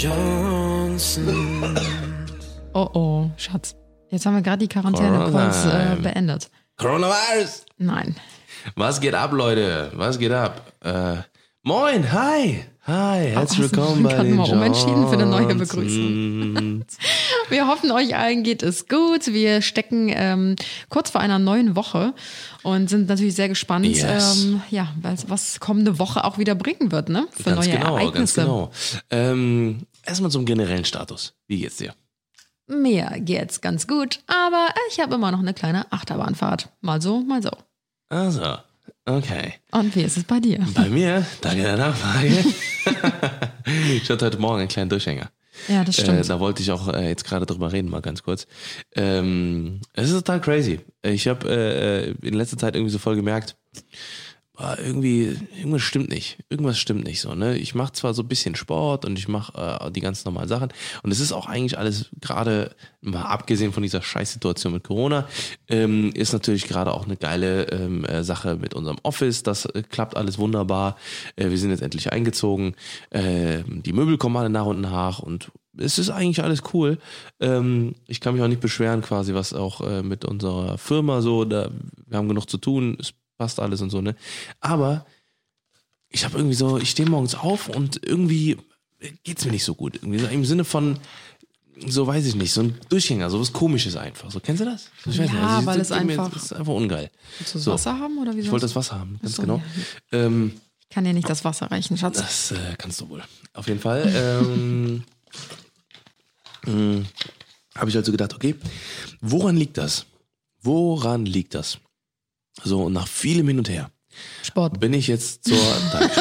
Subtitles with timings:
[0.00, 1.18] Johnsons.
[2.72, 3.74] Oh oh, Schatz.
[4.10, 6.50] Jetzt haben wir gerade die Quarantäne kurz äh, beendet.
[6.76, 7.66] Coronavirus!
[7.78, 8.14] Nein.
[8.76, 9.90] Was geht ab, Leute?
[9.94, 10.72] Was geht ab?
[10.84, 11.16] Äh,
[11.64, 12.64] moin, hi!
[12.86, 16.96] Hi, herzlich du willkommen bei den mal umentschieden für eine neue Johnsons.
[17.50, 19.26] Wir hoffen, euch allen geht es gut.
[19.26, 20.56] Wir stecken ähm,
[20.88, 22.14] kurz vor einer neuen Woche
[22.62, 24.44] und sind natürlich sehr gespannt, Yes.
[24.44, 27.26] ähm, ja, was, was kommende Woche auch wieder bringen wird, ne?
[27.32, 28.40] Für Ganz neue genau, ganz Ereignisse.
[28.40, 28.70] genau.
[29.10, 31.34] Ähm, erstmal zum generellen Status.
[31.46, 31.94] Wie geht's dir?
[32.66, 36.68] Mir geht's ganz gut, aber ich habe immer noch eine kleine Achterbahnfahrt.
[36.80, 37.50] Mal so, mal so.
[38.10, 38.58] Also,
[39.06, 39.54] okay.
[39.70, 40.66] Und wie ist es bei dir?
[40.74, 42.28] Bei mir, danke der Nachfrage.
[43.94, 45.30] ich hatte heute Morgen einen kleinen Durchhänger.
[45.66, 46.28] Ja, das Äh, stimmt.
[46.28, 48.46] da wollte ich auch äh, jetzt gerade drüber reden, mal ganz kurz.
[48.94, 50.80] Ähm, es ist total crazy.
[51.02, 53.56] Ich habe äh, in letzter Zeit irgendwie so voll gemerkt,
[54.84, 56.38] irgendwie, irgendwas stimmt nicht.
[56.48, 57.34] Irgendwas stimmt nicht so.
[57.34, 57.56] Ne?
[57.56, 60.72] Ich mache zwar so ein bisschen Sport und ich mache äh, die ganz normalen Sachen.
[61.02, 65.28] Und es ist auch eigentlich alles gerade, mal abgesehen von dieser Scheißsituation mit Corona,
[65.68, 69.44] ähm, ist natürlich gerade auch eine geile ähm, äh, Sache mit unserem Office.
[69.44, 70.96] Das äh, klappt alles wunderbar.
[71.36, 72.74] Äh, wir sind jetzt endlich eingezogen.
[73.10, 76.98] Äh, die Möbel kommen alle nach und nach und es ist eigentlich alles cool.
[77.38, 81.44] Ähm, ich kann mich auch nicht beschweren, quasi, was auch äh, mit unserer Firma so,
[81.44, 81.70] da,
[82.06, 84.14] wir haben genug zu tun, es passt alles und so, ne?
[84.60, 85.06] Aber
[86.10, 88.56] ich habe irgendwie so, ich stehe morgens auf und irgendwie
[89.24, 89.96] geht's mir nicht so gut.
[89.96, 90.98] Irgendwie so Im Sinne von,
[91.86, 94.30] so weiß ich nicht, so ein Durchhänger, so was komisches einfach.
[94.30, 94.90] So, kennst du das?
[95.06, 97.10] Ich weiß Ja, nicht, weil das es einfach- Das ist einfach ungeil.
[97.38, 97.72] Willst du das so.
[97.72, 99.62] Wasser haben oder wie Ich wollte das Wasser haben, ganz so, genau.
[100.10, 102.18] Ähm, Ich kann dir nicht das Wasser reichen, Schatz.
[102.18, 103.22] das äh, kannst du wohl.
[103.54, 104.10] Auf jeden Fall.
[104.14, 105.04] Ähm,
[107.76, 108.54] habe ich also gedacht, okay,
[109.20, 110.06] woran liegt das?
[110.62, 111.78] Woran liegt das?
[112.64, 113.90] So, und nach vielem Hin und Her
[114.42, 114.80] Sport.
[114.80, 115.56] bin ich jetzt zur.
[115.92, 116.20] Danke.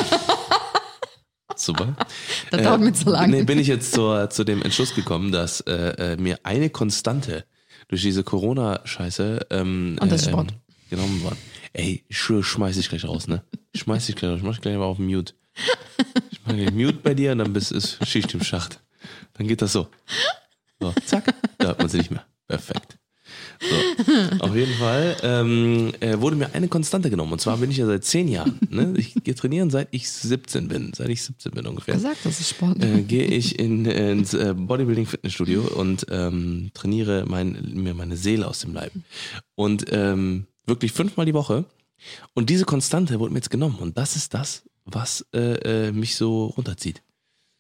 [1.56, 1.96] Super.
[2.52, 3.32] Das dauert mir zu lang.
[3.32, 7.46] Nee, bin ich jetzt zur, zu dem Entschluss gekommen, dass äh, äh, mir eine Konstante
[7.88, 10.52] durch diese Corona-Scheiße ähm, Und das äh, Sport.
[10.52, 10.58] ähm,
[10.90, 11.38] genommen worden.
[11.74, 13.44] Ey, ich schwöre, schmeiß dich gleich raus, ne?
[13.76, 14.38] Schmeiß dich gleich raus.
[14.40, 15.34] Ich mach gleich mal auf Mute.
[16.32, 18.80] Ich mach gleich Mute bei dir und dann bist ist Schicht im Schacht.
[19.34, 19.88] Dann geht das so.
[20.80, 22.26] So, zack, da hört man sie nicht mehr.
[22.48, 22.98] Perfekt.
[23.60, 27.34] So, auf jeden Fall ähm, äh, wurde mir eine Konstante genommen.
[27.34, 28.60] Und zwar bin ich ja seit zehn Jahren.
[28.70, 28.94] Ne?
[28.98, 30.92] Ich gehe trainieren, seit ich 17 bin.
[30.96, 32.84] Seit ich 17 bin ungefähr gesagt, das ist Sport.
[32.84, 38.60] äh, gehe ich in, ins äh, Bodybuilding-Fitnessstudio und ähm, trainiere mein, mir meine Seele aus
[38.60, 38.92] dem Leib.
[39.56, 41.66] Und ähm, wirklich fünfmal die Woche.
[42.34, 43.78] Und diese Konstante wurde mir jetzt genommen.
[43.80, 47.02] Und das ist das, was äh, äh, mich so runterzieht.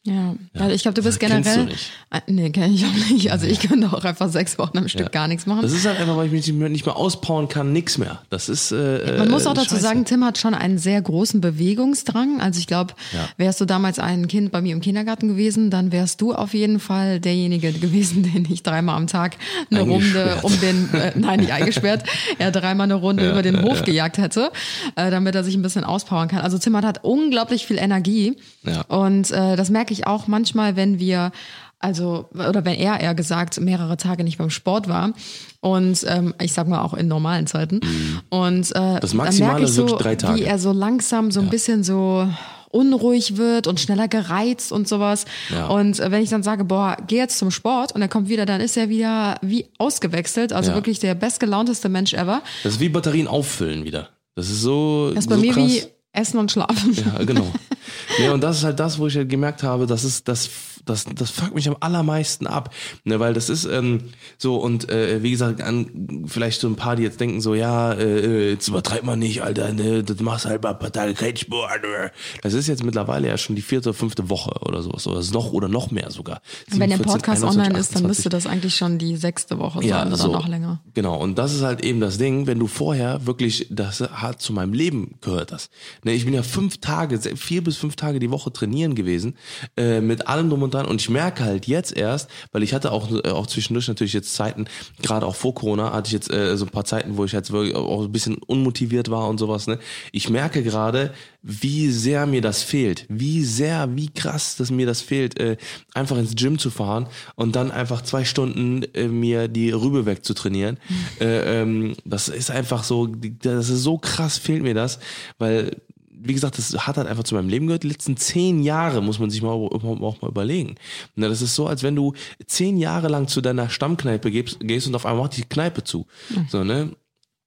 [0.09, 1.65] Ja, weil ich glaube, du bist Das kennst generell.
[1.65, 1.91] du nicht.
[2.11, 3.29] Ah, Nee, kenne ich auch nicht.
[3.29, 5.09] Also ich könnte auch einfach sechs Wochen am Stück Ja.
[5.09, 5.63] gar nichts machen.
[5.63, 8.21] Das ist halt einfach, weil ich mich nicht mehr, auspowern kann, nix mehr.
[8.29, 8.71] Das ist.
[8.71, 9.81] Äh, Man muss auch äh, dazu scheiße.
[9.81, 12.39] sagen, Tim hat schon einen sehr großen Bewegungsdrang.
[12.39, 13.27] Also ich glaube, Ja.
[13.35, 16.79] wärst du damals ein Kind bei mir im Kindergarten gewesen, dann wärst du auf jeden
[16.79, 19.35] Fall derjenige gewesen, den ich dreimal am Tag
[19.69, 22.03] eine Runde um den, äh, nein, nicht eingesperrt,
[22.39, 23.83] er dreimal eine Runde Ja, über den ja, Hof ja.
[23.83, 24.51] gejagt hätte,
[24.95, 26.39] äh, damit er sich ein bisschen auspowern kann.
[26.39, 28.37] Also Tim hat, hat unglaublich viel Energie.
[28.67, 28.81] Ja.
[28.83, 31.31] Und äh, das merke ich auch manchmal, wenn wir
[31.79, 35.11] also oder wenn er eher gesagt mehrere Tage nicht beim Sport war
[35.59, 37.81] und ähm, ich sag mal auch in normalen Zeiten
[38.29, 38.99] und äh, Mhm.
[38.99, 40.39] Das dann Maximale merke ich so, drei Tage.
[40.39, 42.27] wie er so langsam so ein bisschen so
[42.71, 45.25] unruhig wird und schneller gereizt und sowas.
[45.51, 45.67] Ja.
[45.67, 48.45] Und äh, wenn ich dann sage, boah, geh jetzt zum Sport und er kommt wieder,
[48.45, 50.53] dann ist er wieder wie ausgewechselt.
[50.53, 50.75] Also Ja.
[50.77, 52.41] wirklich der bestgelaunteste Mensch ever.
[52.63, 54.09] Das ist wie Batterien auffüllen wieder.
[54.35, 55.11] Das ist so.
[55.13, 55.63] Das ist bei so mir krass.
[55.63, 55.83] wie
[56.17, 56.93] Essen und Schlafen.
[56.93, 57.47] Ja, genau.
[58.19, 60.49] nee, und das ist halt das, wo ich halt gemerkt habe, das ist, das,
[60.85, 62.73] das, das fuckt mich am allermeisten ab.
[63.03, 64.05] Ne, weil das ist ähm,
[64.37, 67.93] so, und äh, wie gesagt, an vielleicht so ein paar, die jetzt denken so, ja,
[67.93, 71.35] äh, jetzt übertreib mal nicht, Alter, ne, das machst halt mal ein paar Tage kein
[71.37, 71.83] Sport.
[71.83, 72.09] äh.
[72.41, 75.05] Das ist jetzt mittlerweile ja schon die vierte, fünfte Woche oder sowas.
[75.07, 76.41] Oder ist noch oder noch mehr sogar.
[76.69, 78.07] Wenn der 47, Podcast 21, online ist, dann 28.
[78.07, 80.31] müsste das eigentlich schon die sechste Woche sein Ja, oder so.
[80.31, 80.81] noch länger.
[80.93, 84.53] Genau, und das ist halt eben das Ding, wenn du vorher wirklich, das hat zu
[84.53, 85.69] meinem Leben gehört das.
[86.07, 89.35] Ne, ich bin ja fünf Tage, vier bis fünf Tage die Woche trainieren gewesen,
[89.75, 90.85] äh, mit allem drum und dran.
[90.85, 94.33] Und ich merke halt jetzt erst, weil ich hatte auch, äh, auch zwischendurch natürlich jetzt
[94.33, 94.67] Zeiten,
[95.01, 97.51] gerade auch vor Corona, hatte ich jetzt äh, so ein paar Zeiten, wo ich jetzt
[97.51, 99.67] wirklich auch ein bisschen unmotiviert war und sowas.
[99.67, 99.79] Ne?
[100.13, 101.13] Ich merke gerade,
[101.43, 105.57] wie sehr mir das fehlt, wie sehr, wie krass, dass mir das fehlt, äh,
[105.93, 110.77] einfach ins Gym zu fahren und dann einfach zwei Stunden äh, mir die Rübe wegzutrainieren.
[111.19, 114.99] Äh, ähm, das ist einfach so, das ist so krass, fehlt mir das,
[115.37, 115.81] weil
[116.27, 117.83] wie gesagt, das hat halt einfach zu meinem Leben gehört.
[117.83, 120.75] Die letzten zehn Jahre muss man sich mal auch mal überlegen.
[121.15, 122.13] Na, das ist so, als wenn du
[122.45, 126.07] zehn Jahre lang zu deiner Stammkneipe gehst, und auf einmal macht die Kneipe zu.
[126.49, 126.91] So, ne?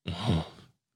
[0.07, 0.45] Oh,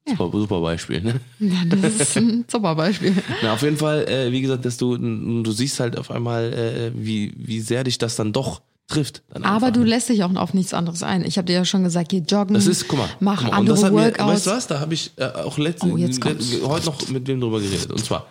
[0.07, 1.21] Super, super Beispiel, ne?
[1.39, 3.15] Ja, das ist ein super Beispiel.
[3.43, 6.93] Na, auf jeden Fall, äh, wie gesagt, dass du, du siehst halt auf einmal, äh,
[6.95, 9.23] wie, wie sehr dich das dann doch trifft.
[9.31, 11.25] Dann Aber du lässt dich auch auf nichts anderes ein.
[11.25, 13.57] Ich habe dir ja schon gesagt, geh joggen, Das ist, guck mal, mach guck mal.
[13.59, 14.33] andere das hat mir, Workouts.
[14.33, 17.61] weißt du was, da habe ich äh, auch letzten, Oh, heute noch mit wem drüber
[17.61, 17.91] geredet.
[17.91, 18.27] Und zwar,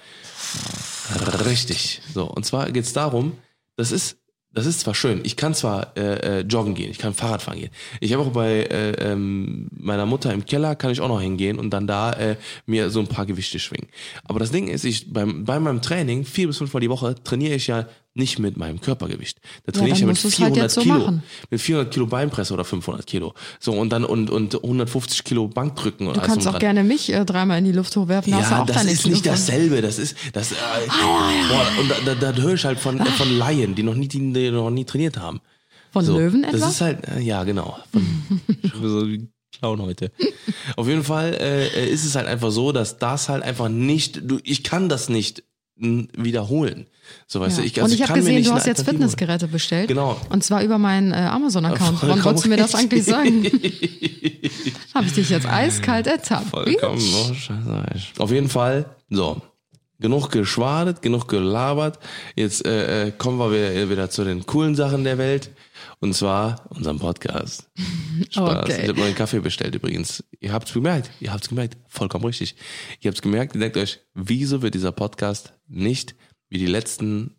[1.46, 2.02] richtig.
[2.14, 3.34] So, und zwar geht's darum,
[3.76, 4.18] das ist,
[4.52, 7.58] das ist zwar schön, ich kann zwar äh, äh, joggen gehen, ich kann Fahrrad fahren
[7.58, 7.72] gehen.
[8.02, 11.58] Ich habe auch bei äh, ähm, meiner Mutter im Keller, kann ich auch noch hingehen
[11.58, 12.36] und dann da äh,
[12.68, 13.88] mir so ein paar Gewichte schwingen.
[14.26, 17.56] Aber das Ding ist, ich beim, bei meinem Training, vier bis fünfmal die Woche, trainiere
[17.56, 19.40] ich ja nicht mit meinem Körpergewicht.
[19.66, 21.00] Da trainiere dann ich ja mit musst du's halt 400 jetzt so Kilo.
[21.00, 21.24] machen.
[21.50, 23.34] Mit 400 Kilo Beinpresse oder 500 Kilo.
[23.60, 26.14] So, und dann und, und 150 Kilo Bankdrücken.
[26.14, 29.14] Du kannst auch gerne mich äh, dreimal in die Luft hochwerfen, Ja, das ist Kilo
[29.16, 29.82] nicht dasselbe.
[29.82, 30.56] Das ist, das, äh,
[31.50, 34.08] boah, und da, da, da höre ich halt von, äh, von Laien, die noch nie,
[34.08, 35.42] die, die noch nie trainiert haben.
[35.92, 36.58] Von So, Löwen etwa?
[36.58, 37.78] Das ist halt, äh, ja, genau.
[37.92, 38.30] Von,
[38.90, 39.28] so wie
[39.58, 40.12] Clown heute.
[40.76, 44.40] Auf jeden Fall äh, ist es halt einfach so, dass das halt einfach nicht, du,
[44.44, 45.44] ich kann das nicht
[45.76, 46.88] wiederholen.
[47.28, 47.62] So, weißt Ja.
[47.64, 48.84] du, ich, also und ich kann habe gesehen, du hast jetzt.
[48.84, 49.88] Fitnessgeräte bestellt.
[49.88, 50.20] Genau.
[50.30, 52.00] Und zwar über meinen äh, Amazon-Account.
[52.04, 53.44] Wann wolltest du mir das eigentlich sagen?
[54.94, 56.50] habe ich dich jetzt eiskalt ertappt.
[56.50, 57.84] Vollkommen oh, scheiße.
[58.20, 59.42] Auf jeden Fall, so.
[60.00, 61.98] Genug geschwadet, genug gelabert.
[62.36, 65.52] Jetzt äh, äh, kommen wir wieder, wieder zu den coolen Sachen der Welt.
[66.04, 67.70] Und zwar unserem Podcast.
[68.30, 68.64] Spaß.
[68.64, 68.82] Okay.
[68.84, 70.22] Ich habe neuen Kaffee bestellt übrigens.
[70.42, 71.10] Ihr habt's gemerkt.
[71.22, 71.78] Ihr habt's gemerkt.
[71.88, 72.58] Vollkommen richtig.
[73.00, 73.56] Ihr habt's gemerkt.
[73.56, 76.14] Ihr denkt euch, wieso wird dieser Podcast nicht
[76.50, 77.38] wie die letzten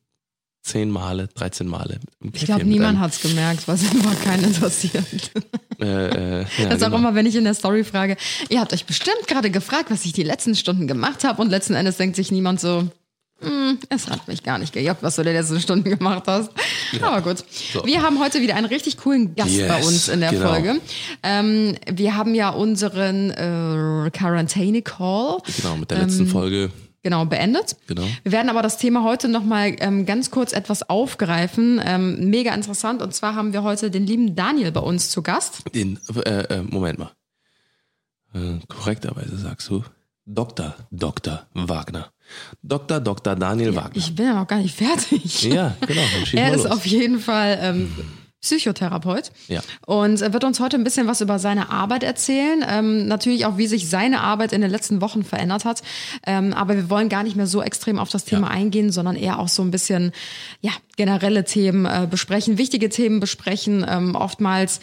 [0.62, 2.00] 10 Male, 13 Male
[2.32, 5.30] Ich glaube, niemand hat's gemerkt, was einfach keinen interessiert.
[5.80, 6.98] Äh, äh, ja, Das ist auch genau.
[6.98, 8.16] immer, wenn ich in der Story frage,
[8.48, 11.74] ihr habt euch bestimmt gerade gefragt, was ich die letzten Stunden gemacht habe und letzten
[11.74, 12.88] Endes denkt sich niemand so,
[13.44, 16.50] hm, es hat mich gar nicht gejuckt, was du die letzten Stunden gemacht hast.
[17.02, 17.44] Aber gut.
[17.72, 17.84] So.
[17.84, 20.48] Wir haben heute wieder einen richtig coolen Gast Yes, bei uns in der genau.
[20.50, 20.80] Folge.
[21.22, 26.70] Ähm, wir haben ja unseren äh, Quarantäne-Call Genau, mit der letzten Folge.
[27.02, 27.76] genau beendet.
[27.86, 28.04] Genau.
[28.22, 31.80] Wir werden aber das Thema heute nochmal ähm, ganz kurz etwas aufgreifen.
[31.84, 33.02] Ähm, mega interessant.
[33.02, 35.62] Und zwar haben wir heute den lieben Daniel bei uns zu Gast.
[35.74, 37.10] Den, äh, äh, Moment mal.
[38.34, 39.84] Äh, korrekterweise sagst du
[40.26, 40.74] Dr.
[40.90, 41.46] Dr.
[41.54, 42.10] Wagner.
[42.62, 43.00] Dr.
[43.00, 43.36] Dr.
[43.36, 43.96] Daniel Wagner.
[43.96, 45.42] Ich bin ja noch gar nicht fertig.
[45.42, 46.00] ja, genau.
[46.32, 46.72] Er ist los.
[46.72, 47.92] auf jeden Fall ähm,
[48.44, 49.62] Psychotherapeut Ja.
[49.86, 52.62] und er wird uns heute ein bisschen was über seine Arbeit erzählen.
[52.68, 55.82] Ähm, natürlich auch, wie sich seine Arbeit in den letzten Wochen verändert hat.
[56.26, 58.52] Ähm, aber wir wollen gar nicht mehr so extrem auf das Thema Ja.
[58.52, 60.12] eingehen, sondern eher auch so ein bisschen
[60.60, 63.84] ja generelle Themen äh, besprechen, wichtige Themen besprechen.
[63.88, 64.78] Ähm, oftmals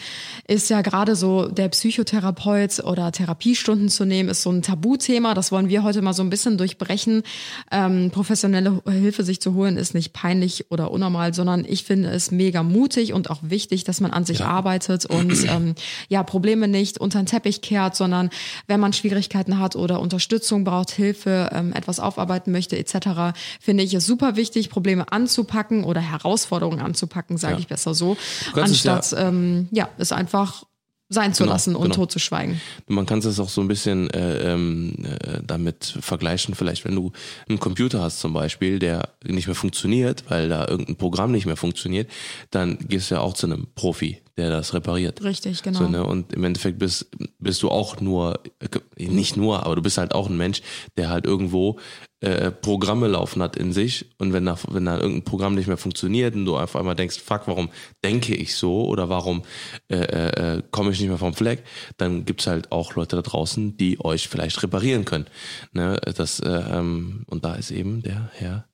[0.47, 5.33] ist ja gerade so der Psychotherapeut oder Therapiestunden zu nehmen, ist so ein Tabuthema.
[5.35, 7.23] Das wollen wir heute mal so ein bisschen durchbrechen.
[7.71, 12.31] Ähm, professionelle Hilfe sich zu holen ist nicht peinlich oder unnormal, sondern ich finde es
[12.31, 14.47] mega mutig und auch wichtig, dass man an sich Ja.
[14.47, 15.75] arbeitet und ähm,
[16.09, 18.31] ja Probleme nicht unter den Teppich kehrt, sondern
[18.67, 23.93] wenn man Schwierigkeiten hat oder Unterstützung braucht, Hilfe, ähm, etwas aufarbeiten möchte etc., finde ich
[23.93, 27.59] es super wichtig, Probleme anzupacken oder Herausforderungen anzupacken, sage Ja.
[27.59, 28.17] ich besser so,
[28.53, 30.63] kannst es anstatt ähm, ja es einfach
[31.13, 31.95] sein zu Genau, lassen und genau.
[31.95, 32.61] tot zu schweigen.
[32.87, 37.11] Man kann es auch so ein bisschen äh, ähm, äh, damit vergleichen, vielleicht wenn du
[37.49, 41.57] einen Computer hast zum Beispiel, der nicht mehr funktioniert, weil da irgendein Programm nicht mehr
[41.57, 42.09] funktioniert,
[42.49, 45.21] dann gehst du ja auch zu einem Profi, der das repariert.
[45.21, 45.79] Richtig, genau.
[45.79, 46.05] So, ne?
[46.05, 47.07] Und im Endeffekt bist,
[47.39, 50.61] bist du auch nur, äh, nicht nur, aber du bist halt auch ein Mensch,
[50.95, 51.77] der halt irgendwo
[52.21, 54.05] äh, Programme laufen hat in sich.
[54.17, 57.19] Und wenn da, wenn da irgendein Programm nicht mehr funktioniert und du auf einmal denkst,
[57.19, 57.69] fuck, warum
[58.03, 59.43] denke ich so oder warum
[59.89, 61.63] äh, äh, komme ich nicht mehr vom Fleck,
[61.97, 65.25] dann gibt's halt auch Leute da draußen, die euch vielleicht reparieren können.
[65.73, 65.99] Ne?
[66.15, 68.65] Das, äh, ähm, und da ist eben der Herr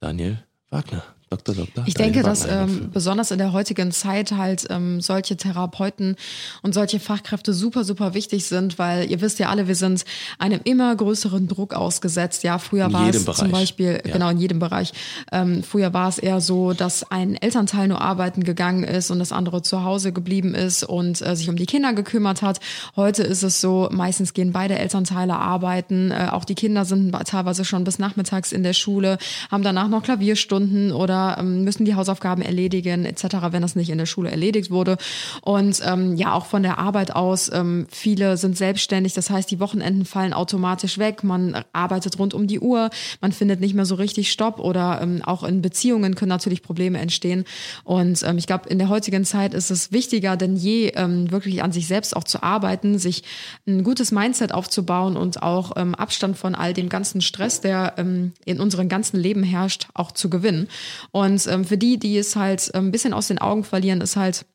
[0.00, 1.04] Daniel Wagner.
[1.30, 1.54] Dr.
[1.54, 1.84] Dr.
[1.86, 6.16] Ich denke, dass ähm, besonders in der heutigen Zeit halt ähm, solche Therapeuten
[6.62, 10.04] und solche Fachkräfte super, super wichtig sind, weil ihr wisst ja alle, wir sind
[10.40, 12.42] einem immer größeren Druck ausgesetzt.
[12.42, 13.38] Ja, früher In war es Bereich.
[13.38, 14.12] zum Beispiel, Ja.
[14.12, 14.92] genau in jedem Bereich,
[15.30, 19.30] ähm, früher war es eher so, dass ein Elternteil nur arbeiten gegangen ist und das
[19.30, 22.58] andere zu Hause geblieben ist und äh, sich um die Kinder gekümmert hat.
[22.96, 27.64] Heute ist es so, meistens gehen beide Elternteile arbeiten, äh, auch die Kinder sind teilweise
[27.64, 29.16] schon bis nachmittags in der Schule,
[29.48, 33.98] haben danach noch Klavierstunden oder ähm, müssen die Hausaufgaben erledigen etc., wenn das nicht in
[33.98, 34.96] der Schule erledigt wurde.
[35.42, 39.60] Und ähm, ja, auch von der Arbeit aus, ähm, viele sind selbstständig, das heißt, die
[39.60, 43.94] Wochenenden fallen automatisch weg, man arbeitet rund um die Uhr, man findet nicht mehr so
[43.94, 47.44] richtig Stopp oder ähm, auch in Beziehungen können natürlich Probleme entstehen.
[47.84, 51.62] Und ähm, ich glaube, in der heutigen Zeit ist es wichtiger denn je, ähm, wirklich
[51.62, 53.22] an sich selbst auch zu arbeiten, sich
[53.66, 58.32] ein gutes Mindset aufzubauen und auch ähm, Abstand von all dem ganzen Stress, der ähm,
[58.44, 60.68] in unserem ganzen Leben herrscht, auch zu gewinnen.
[61.12, 64.16] Und ähm, für die, die es halt ähm, ein bisschen aus den Augen verlieren, ist
[64.16, 64.46] halt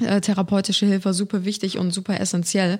[0.00, 2.78] äh, therapeutische Hilfe super wichtig und super essentiell.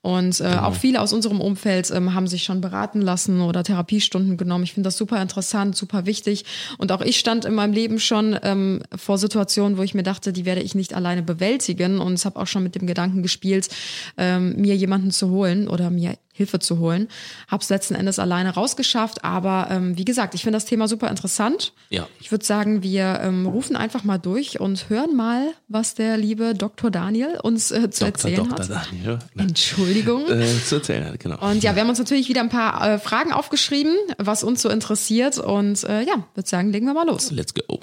[0.00, 0.62] Und äh, Genau.
[0.62, 4.64] auch viele aus unserem Umfeld ähm, haben sich schon beraten lassen oder Therapiestunden genommen.
[4.64, 6.44] Ich finde das super interessant, super wichtig.
[6.78, 10.32] Und auch ich stand in meinem Leben schon ähm, vor Situationen, wo ich mir dachte,
[10.32, 11.98] die werde ich nicht alleine bewältigen.
[12.00, 13.68] Und habe auch schon mit dem Gedanken gespielt,
[14.16, 17.08] ähm, mir jemanden zu holen oder mir Hilfe zu holen.
[17.46, 19.22] Hab's letzten Endes alleine rausgeschafft.
[19.22, 21.74] Aber ähm, wie gesagt, ich finde das Thema super interessant.
[21.90, 22.08] Ja.
[22.20, 26.54] Ich würde sagen, wir ähm, rufen einfach mal durch und hören mal, was der liebe
[26.54, 26.90] Dr.
[26.90, 28.06] Daniel uns äh, zu Dr.
[28.06, 28.58] erzählen Dr.
[28.58, 28.70] hat.
[28.70, 29.18] Daniel.
[29.36, 30.26] Entschuldigung.
[30.28, 31.38] Äh, zu erzählen hat, genau.
[31.46, 34.70] Und ja, wir haben uns natürlich wieder ein paar äh, Fragen aufgeschrieben, was uns so
[34.70, 35.38] interessiert.
[35.38, 37.30] Und äh, ja, würde sagen, legen wir mal los.
[37.30, 37.78] Let's go.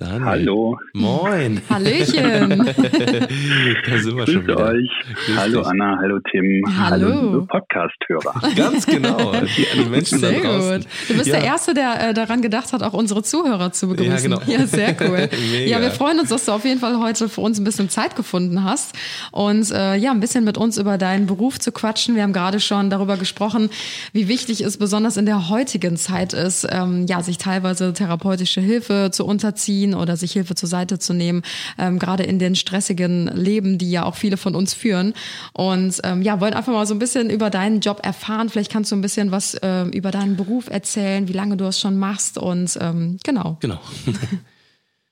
[0.00, 0.24] Daniel.
[0.24, 1.60] Hallo, Moin.
[1.68, 2.48] Hallöchen.
[2.58, 4.56] da sind wir schon grüße wieder.
[4.58, 4.90] euch.
[5.26, 5.66] Grüß hallo dich.
[5.68, 7.08] Anna, hallo Tim, Hallo.
[7.08, 8.40] liebe Podcast-Hörer.
[8.56, 9.32] Ganz genau.
[9.32, 10.76] Die, die Menschen Sehr da draußen.
[10.80, 10.86] gut.
[11.06, 11.36] Du bist Ja.
[11.36, 14.10] der Erste, der äh, daran gedacht hat, auch unsere Zuhörer zu begrüßen.
[14.10, 14.40] Ja, genau.
[14.46, 15.28] Ja, sehr cool.
[15.52, 15.66] Mega.
[15.70, 18.16] Ja, wir freuen uns, dass du auf jeden Fall heute für uns ein bisschen Zeit
[18.16, 18.94] gefunden hast
[19.32, 22.14] und äh, ja, ein bisschen mit uns über deinen Beruf zu quatschen.
[22.16, 23.68] Wir haben gerade schon darüber gesprochen,
[24.14, 29.10] wie wichtig es besonders in der heutigen Zeit ist, ähm, ja, sich teilweise therapeutische Hilfe
[29.12, 31.42] zu unterziehen oder sich Hilfe zur Seite zu nehmen,
[31.78, 35.14] ähm, gerade in den stressigen Leben, die ja auch viele von uns führen.
[35.52, 38.48] Und ähm, ja, wollen einfach mal so ein bisschen über deinen Job erfahren.
[38.48, 41.80] Vielleicht kannst du ein bisschen was äh, über deinen Beruf erzählen, wie lange du es
[41.80, 43.58] schon machst und ähm, genau.
[43.60, 43.80] Genau.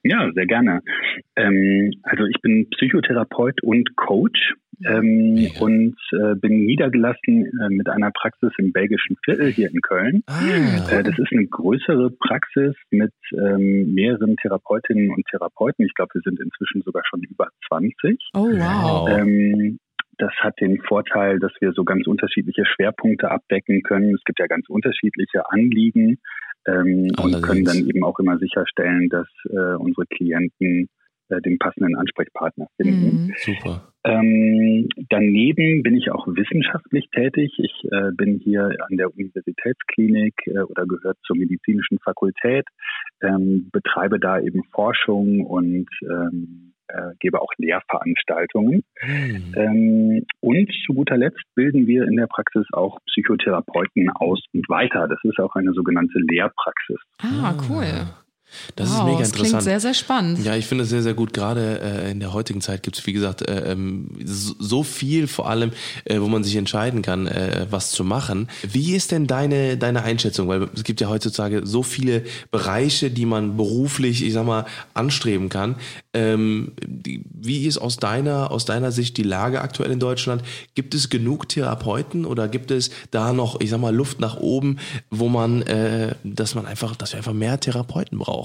[0.04, 0.80] Ja, sehr gerne.
[1.36, 4.54] Ähm, also ich bin Psychotherapeut und Coach
[4.84, 5.60] ähm, Mega.
[5.60, 10.22] und äh, bin niedergelassen äh, mit einer Praxis im belgischen Viertel hier in Köln.
[10.26, 10.40] Ah,
[10.90, 15.84] Äh, das ist eine größere Praxis mit ähm, mehreren Therapeutinnen und Therapeuten.
[15.84, 18.18] Ich glaube, wir sind inzwischen sogar schon über 20.
[18.34, 19.08] Oh wow.
[19.08, 19.78] Ähm,
[20.18, 24.14] das hat den Vorteil, dass wir so ganz unterschiedliche Schwerpunkte abdecken können.
[24.14, 26.18] Es gibt ja ganz unterschiedliche Anliegen
[26.66, 30.88] ähm, und können dann eben auch immer sicherstellen, dass äh, unsere Klienten
[31.28, 33.26] äh, den passenden Ansprechpartner finden.
[33.26, 33.34] Mhm.
[33.36, 33.92] Super.
[34.08, 37.52] Ähm, daneben bin ich auch wissenschaftlich tätig.
[37.58, 42.64] Ich äh, bin hier an der Universitätsklinik äh, oder gehört zur medizinischen Fakultät,
[43.22, 48.82] ähm, betreibe da eben Forschung und ähm, äh, gebe auch Lehrveranstaltungen.
[49.00, 49.54] Hm.
[49.54, 55.06] Ähm, und zu guter Letzt bilden wir in der Praxis auch Psychotherapeuten aus und weiter.
[55.06, 56.98] Das ist auch eine sogenannte Lehrpraxis.
[57.22, 57.84] Ah, cool.
[58.76, 59.64] Das wow, ist mega das klingt interessant.
[59.64, 60.44] sehr, sehr spannend.
[60.44, 61.32] Ja, ich finde es sehr, sehr gut.
[61.32, 65.26] Gerade äh, in der heutigen Zeit gibt es, wie gesagt, äh, ähm, so, so viel
[65.26, 65.72] vor allem,
[66.04, 68.48] äh, wo man sich entscheiden kann, äh, was zu machen.
[68.62, 70.48] Wie ist denn deine, deine Einschätzung?
[70.48, 74.64] Weil es gibt ja heutzutage so viele Bereiche, die man beruflich, ich sag mal,
[74.94, 75.76] anstreben kann.
[76.12, 80.42] Ähm, die, wie ist aus deiner, aus deiner Sicht die Lage aktuell in Deutschland?
[80.74, 84.78] Gibt es genug Therapeuten oder gibt es da noch, ich sag mal, Luft nach oben,
[85.10, 88.37] wo man, äh, dass man einfach, dass wir einfach mehr Therapeuten brauchen?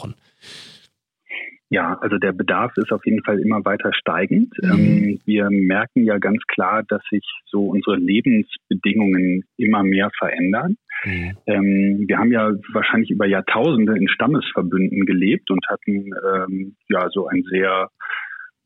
[1.74, 4.54] Ja, also der Bedarf ist auf jeden Fall immer weiter steigend.
[4.62, 4.72] Mhm.
[4.72, 10.78] Ähm, wir merken ja ganz klar, dass sich so unsere Lebensbedingungen immer mehr verändern.
[11.04, 11.38] Mhm.
[11.48, 17.26] Ähm, wir haben ja wahrscheinlich über Jahrtausende in Stammesverbünden gelebt und hatten ähm, ja so
[17.26, 17.90] ein sehr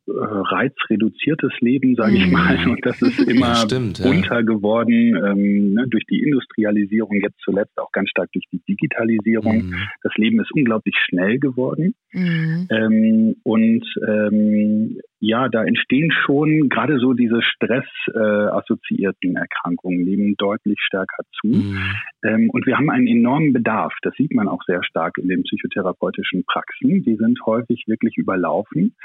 [0.07, 2.31] reizreduziertes Leben, sage ich Mhm.
[2.31, 2.57] mal.
[2.69, 4.05] Und das ist immer Ja, stimmt, ja.
[4.05, 9.67] bunter geworden ähm, ne, durch die Industrialisierung, jetzt zuletzt auch ganz stark durch die Digitalisierung.
[9.67, 9.75] Mhm.
[10.03, 11.93] Das Leben ist unglaublich schnell geworden.
[12.13, 12.67] Mhm.
[12.71, 21.23] Ähm, und ähm, ja, da entstehen schon gerade so diese stressassoziierten Erkrankungen nehmen deutlich stärker
[21.41, 21.47] zu.
[21.47, 21.77] Mhm.
[22.23, 23.93] Ähm, und wir haben einen enormen Bedarf.
[24.03, 27.03] Das sieht man auch sehr stark in den psychotherapeutischen Praxen.
[27.03, 28.95] Die sind häufig wirklich überlaufen.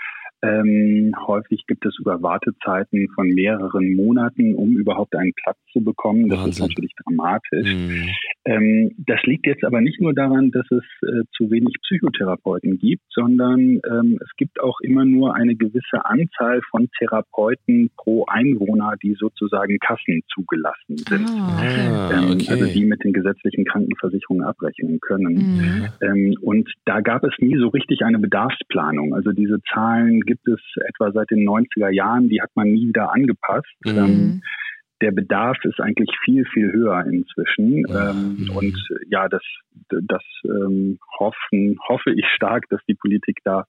[0.43, 6.29] Ähm, häufig gibt es sogar Wartezeiten von mehreren Monaten, um überhaupt einen Platz zu bekommen.
[6.29, 6.67] Das ist Wahnsinn.
[6.67, 7.75] natürlich dramatisch.
[7.75, 8.09] Mhm.
[8.45, 13.03] Ähm, das liegt jetzt aber nicht nur daran, dass es äh, zu wenig Psychotherapeuten gibt,
[13.11, 19.15] sondern ähm, es gibt auch immer nur eine gewisse Anzahl von Therapeuten pro Einwohner, die
[19.19, 21.29] sozusagen Kassen zugelassen sind.
[21.31, 21.89] Ah, okay.
[21.89, 22.47] Ah, Ähm, okay.
[22.51, 25.35] Also die mit den gesetzlichen Krankenversicherungen abrechnen können.
[25.35, 25.89] Mhm.
[26.01, 29.15] Ähm, und da gab es nie so richtig eine Bedarfsplanung.
[29.15, 33.13] Also diese Zahlen gibt es etwa seit den 90er Jahren, die hat man nie wieder
[33.13, 33.77] angepasst.
[33.85, 33.99] Mhm.
[33.99, 34.43] Ähm,
[35.03, 37.85] der Bedarf ist eigentlich viel, viel höher inzwischen.
[37.89, 38.51] Ähm, Mhm.
[38.57, 38.77] und
[39.11, 39.43] ja, das,
[39.89, 43.65] das ähm, hoffen, hoffe ich stark, dass die Politik da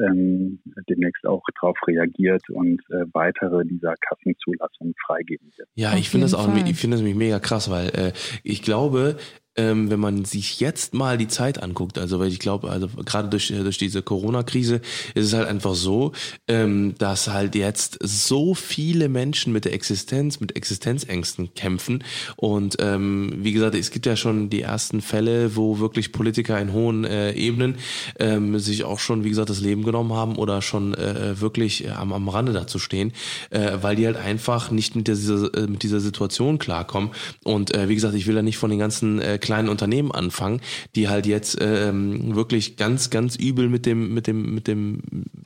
[0.00, 5.68] ähm, demnächst auch darauf reagiert und äh, weitere dieser Kassenzulassungen freigeben wird.
[5.74, 6.66] Ja, Auf ich finde das auch, Fall.
[6.66, 8.12] ich finde das nämlich mega krass, weil äh,
[8.42, 9.16] ich glaube,
[9.56, 13.28] ähm, wenn man sich jetzt mal die Zeit anguckt, also weil ich glaube, also gerade
[13.28, 14.80] durch, äh, durch diese Corona-Krise
[15.14, 16.12] ist es halt einfach so,
[16.46, 22.04] ähm, dass halt jetzt so viele Menschen mit der Existenz, mit Existenzängsten kämpfen.
[22.36, 26.72] Und ähm, wie gesagt, es gibt ja schon die ersten Fälle, wo wirklich Politiker in
[26.72, 27.76] hohen äh, Ebenen
[28.18, 31.90] ähm, sich auch schon, wie gesagt, das Leben genommen haben oder schon äh, wirklich äh,
[31.90, 33.12] am, am Rande dazu stehen,
[33.50, 37.10] äh, weil die halt einfach nicht mit dieser, äh, mit dieser Situation klarkommen.
[37.42, 40.60] Und äh, wie gesagt, ich will da nicht von den ganzen äh, kleinen Unternehmen anfangen,
[40.94, 45.02] die halt jetzt äh, wirklich ganz, ganz übel mit dem, mit dem, mit dem,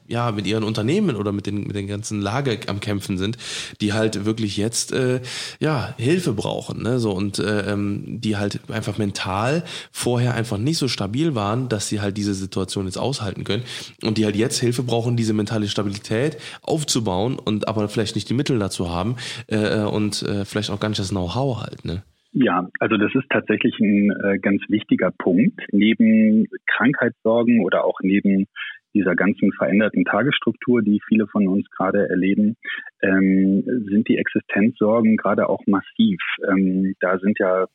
[0.07, 3.39] ja, mit ihren Unternehmen oder mit den, mit den ganzen Lage am Kämpfen sind,
[3.81, 5.21] die halt wirklich jetzt äh,
[5.61, 6.99] ja Hilfe brauchen, ne?
[6.99, 11.89] So und äh, ähm, die halt einfach mental vorher einfach nicht so stabil waren, dass
[11.89, 13.63] sie halt diese Situation jetzt aushalten können
[14.03, 18.35] und die halt jetzt Hilfe brauchen, diese mentale Stabilität aufzubauen und aber vielleicht nicht die
[18.35, 22.03] Mittel dazu haben äh, und äh, vielleicht auch gar nicht das Know-how halt, ne?
[22.35, 25.61] Ja, also das ist tatsächlich ein äh, ganz wichtiger Punkt.
[25.71, 28.47] Neben Krankheitssorgen oder auch neben
[28.93, 32.57] dieser ganzen veränderten Tagesstruktur, die viele von uns gerade erleben,
[33.03, 36.21] ähm, sind die Existenzsorgen gerade auch massiv.
[36.49, 37.67] Ähm, da sind ja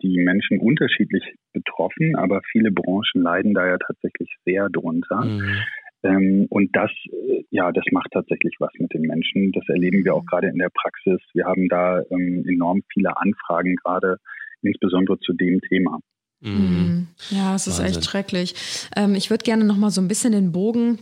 [0.00, 5.24] die Menschen unterschiedlich betroffen, aber viele Branchen leiden da ja tatsächlich sehr drunter.
[5.24, 5.56] Mhm.
[6.02, 9.52] Ähm, und das, äh, ja, das macht tatsächlich was mit den Menschen.
[9.52, 10.26] Das erleben wir auch mhm.
[10.26, 11.20] gerade in der Praxis.
[11.34, 14.18] Wir haben da ähm, enorm viele Anfragen gerade,
[14.62, 15.98] insbesondere zu dem Thema.
[16.40, 16.50] Mhm.
[16.50, 17.08] mhm.
[17.30, 17.96] Ja, es ist Wahnsinn.
[17.96, 18.54] echt schrecklich.
[18.96, 20.98] Ähm, ich würde gerne noch mal so ein bisschen den Bogen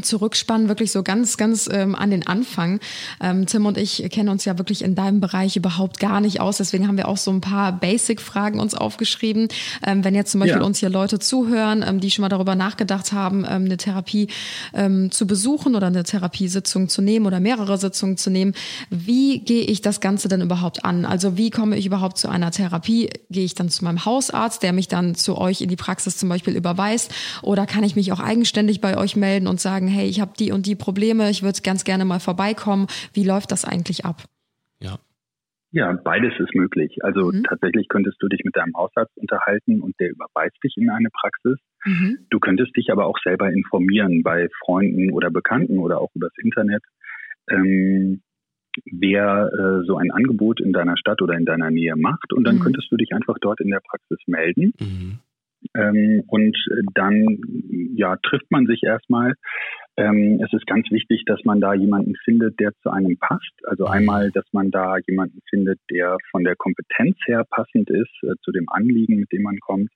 [0.00, 2.78] zurückspannen, wirklich so ganz, ganz ähm, an den Anfang.
[3.20, 6.58] Ähm, Tim und ich kennen uns ja wirklich in deinem Bereich überhaupt gar nicht aus.
[6.58, 9.48] Deswegen haben wir auch so ein paar Basic-Fragen uns aufgeschrieben.
[9.84, 10.66] Ähm, wenn jetzt zum Beispiel ja.
[10.66, 14.28] uns hier Leute zuhören, ähm, die schon mal darüber nachgedacht haben, ähm, eine Therapie
[14.74, 18.54] ähm, zu besuchen oder eine Therapiesitzung zu nehmen oder mehrere Sitzungen zu nehmen,
[18.90, 21.04] wie gehe ich das Ganze denn überhaupt an?
[21.04, 23.10] Also wie komme ich überhaupt zu einer Therapie?
[23.28, 26.28] Gehe ich dann zu meinem Hausarzt, der mich dann zu euch in die Praxis zum
[26.28, 27.10] Beispiel überweist?
[27.42, 30.32] Oder kann ich mich auch eigenständig bei euch melden und sagen, sagen, hey, ich habe
[30.38, 32.86] die und die Probleme, ich würde ganz gerne mal vorbeikommen.
[33.14, 34.24] Wie läuft das eigentlich ab?
[34.78, 34.98] Ja.
[35.72, 36.98] Ja, beides ist möglich.
[37.02, 37.44] Also mhm.
[37.44, 41.58] tatsächlich könntest du dich mit deinem Hausarzt unterhalten und der überweist dich in eine Praxis.
[41.84, 42.26] Mhm.
[42.28, 46.82] Du könntest dich aber auch selber informieren bei Freunden oder Bekannten oder auch übers Internet,
[47.48, 48.22] ähm,
[48.84, 52.32] wer äh, so ein Angebot in deiner Stadt oder in deiner Nähe macht.
[52.32, 52.62] Und dann mhm.
[52.62, 54.72] könntest du dich einfach dort in der Praxis melden.
[54.80, 55.18] Mhm.
[55.74, 56.56] Ähm, und
[56.94, 57.38] dann
[57.94, 59.34] ja, trifft man sich erstmal.
[59.96, 63.52] Ähm, es ist ganz wichtig, dass man da jemanden findet, der zu einem passt.
[63.64, 63.90] Also mhm.
[63.90, 68.52] einmal, dass man da jemanden findet, der von der Kompetenz her passend ist äh, zu
[68.52, 69.90] dem Anliegen, mit dem man kommt.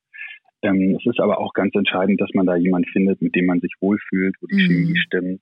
[0.63, 3.61] Ähm, es ist aber auch ganz entscheidend, dass man da jemanden findet, mit dem man
[3.61, 4.67] sich wohlfühlt, wo die mhm.
[4.67, 5.41] Chemie stimmt.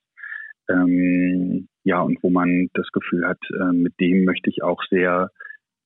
[0.69, 5.29] Ähm, ja, und wo man das Gefühl hat, äh, mit dem möchte ich auch sehr,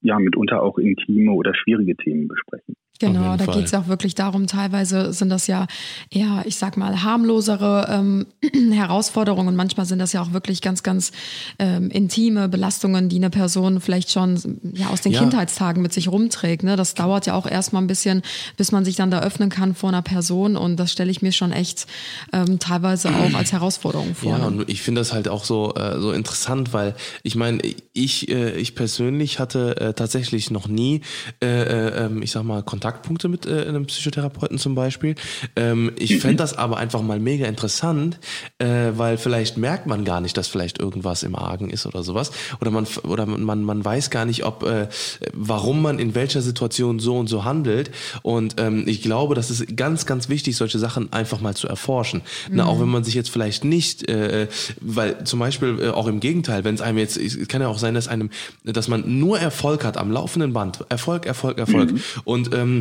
[0.01, 2.75] ja, mitunter auch intime oder schwierige Themen besprechen.
[2.99, 5.67] Genau, da geht es auch wirklich darum, teilweise sind das ja
[6.09, 8.25] eher, ich sag mal, harmlosere ähm,
[8.71, 11.11] Herausforderungen und manchmal sind das ja auch wirklich ganz, ganz
[11.59, 15.19] ähm, intime Belastungen, die eine Person vielleicht schon ja, aus den ja.
[15.19, 16.63] Kindheitstagen mit sich rumträgt.
[16.63, 16.75] Ne?
[16.75, 18.21] Das dauert ja auch erstmal ein bisschen,
[18.57, 21.31] bis man sich dann da öffnen kann vor einer Person und das stelle ich mir
[21.31, 21.87] schon echt
[22.33, 24.37] ähm, teilweise auch als Herausforderung vor.
[24.37, 27.61] Ja, und ich finde das halt auch so, äh, so interessant, weil ich meine,
[27.93, 31.01] ich, äh, ich persönlich hatte äh, tatsächlich noch nie,
[31.43, 35.15] äh, äh, ähm, ich sag mal, Kontakt Kontaktpunkte mit äh, einem Psychotherapeuten zum Beispiel.
[35.55, 36.19] Ähm, ich mhm.
[36.19, 38.17] fände das aber einfach mal mega interessant,
[38.59, 42.31] äh, weil vielleicht merkt man gar nicht, dass vielleicht irgendwas im Argen ist oder sowas.
[42.61, 44.87] Oder man oder man, man weiß gar nicht, ob äh,
[45.33, 47.91] warum man in welcher Situation so und so handelt.
[48.21, 52.21] Und ähm, ich glaube, das ist ganz, ganz wichtig, solche Sachen einfach mal zu erforschen.
[52.49, 52.55] Mhm.
[52.55, 54.47] Na, auch wenn man sich jetzt vielleicht nicht, äh,
[54.79, 57.79] weil zum Beispiel äh, auch im Gegenteil, wenn es einem jetzt, es kann ja auch
[57.79, 58.29] sein, dass einem,
[58.63, 60.85] dass man nur Erfolg hat am laufenden Band.
[60.89, 61.91] Erfolg, Erfolg, Erfolg.
[61.91, 62.01] Mhm.
[62.23, 62.76] Und ähm,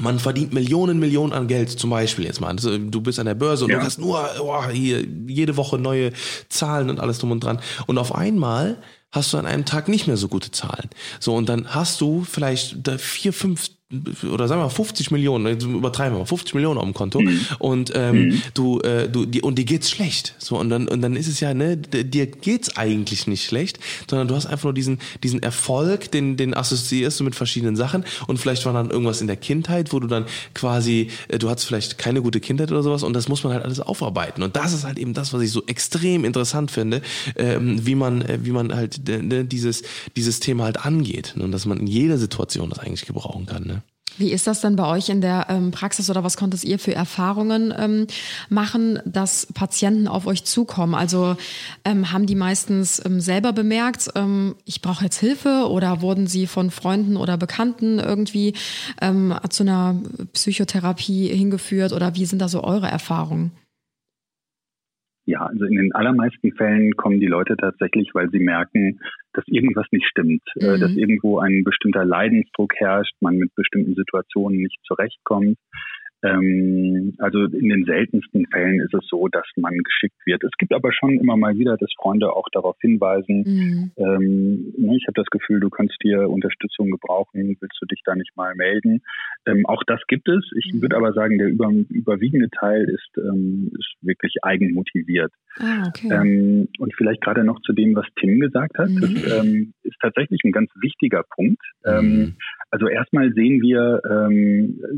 [0.00, 2.48] man verdient Millionen, Millionen an Geld, zum Beispiel jetzt mal.
[2.48, 3.78] Also, du bist an der Börse und ja.
[3.78, 6.12] du hast nur oh, hier jede Woche neue
[6.48, 7.60] Zahlen und alles drum und dran.
[7.86, 10.88] Und auf einmal hast du an einem Tag nicht mehr so gute Zahlen.
[11.20, 16.14] So, und dann hast du vielleicht vier, fünf oder sagen wir mal 50 Millionen, übertreiben
[16.14, 17.40] wir mal, 50 Millionen auf dem Konto mhm.
[17.58, 18.42] und ähm, mhm.
[18.52, 20.34] du, äh, du, die, und dir geht's schlecht.
[20.38, 24.28] So, und dann, und dann ist es ja, ne, dir geht's eigentlich nicht schlecht, sondern
[24.28, 28.38] du hast einfach nur diesen, diesen Erfolg, den, den assoziierst du mit verschiedenen Sachen und
[28.38, 31.96] vielleicht war dann irgendwas in der Kindheit, wo du dann quasi, äh, du hattest vielleicht
[31.96, 34.42] keine gute Kindheit oder sowas und das muss man halt alles aufarbeiten.
[34.42, 37.00] Und das ist halt eben das, was ich so extrem interessant finde,
[37.36, 39.82] ähm, wie man, äh, wie man halt äh, dieses,
[40.14, 41.32] dieses Thema halt angeht.
[41.36, 41.44] Ne?
[41.44, 43.66] Und dass man in jeder Situation das eigentlich gebrauchen kann.
[43.66, 43.77] Ne?
[44.18, 46.94] Wie ist das denn bei euch in der ähm, Praxis oder was konntet ihr für
[46.94, 48.06] Erfahrungen ähm,
[48.48, 50.94] machen, dass Patienten auf euch zukommen?
[50.94, 51.36] Also
[51.84, 56.48] ähm, haben die meistens ähm, selber bemerkt, ähm, ich brauche jetzt Hilfe oder wurden sie
[56.48, 58.54] von Freunden oder Bekannten irgendwie
[59.00, 59.96] ähm, zu einer
[60.32, 63.52] Psychotherapie hingeführt oder wie sind da so eure Erfahrungen?
[65.28, 68.98] Ja, also in den allermeisten Fällen kommen die Leute tatsächlich, weil sie merken,
[69.34, 70.80] dass irgendwas nicht stimmt, äh, mhm.
[70.80, 75.58] dass irgendwo ein bestimmter Leidensdruck herrscht, man mit bestimmten Situationen nicht zurechtkommt.
[76.22, 80.42] Ähm, also in den seltensten Fällen ist es so, dass man geschickt wird.
[80.42, 83.92] Es gibt aber schon immer mal wieder, dass Freunde auch darauf hinweisen, mhm.
[83.96, 88.14] ähm, ne, ich habe das Gefühl, du kannst hier Unterstützung gebrauchen, willst du dich da
[88.16, 89.02] nicht mal melden?
[89.46, 90.44] Ähm, auch das gibt es.
[90.56, 90.82] Ich mhm.
[90.82, 95.32] würde aber sagen, der über, überwiegende Teil ist, ähm, ist wirklich eigenmotiviert.
[95.58, 96.08] Ah, okay.
[96.12, 99.00] Ähm, und vielleicht gerade noch zu dem, was Tim gesagt hat, mhm.
[99.00, 101.62] das ähm, ist tatsächlich ein ganz wichtiger Punkt.
[102.70, 104.00] Also erstmal sehen wir,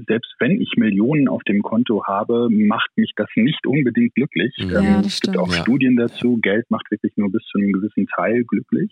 [0.06, 4.54] selbst wenn ich Millionen auf dem Konto habe, macht mich das nicht unbedingt glücklich.
[4.58, 5.62] Ja, ähm, es gibt auch ja.
[5.62, 8.90] Studien dazu, Geld macht wirklich nur bis zu einem gewissen Teil glücklich.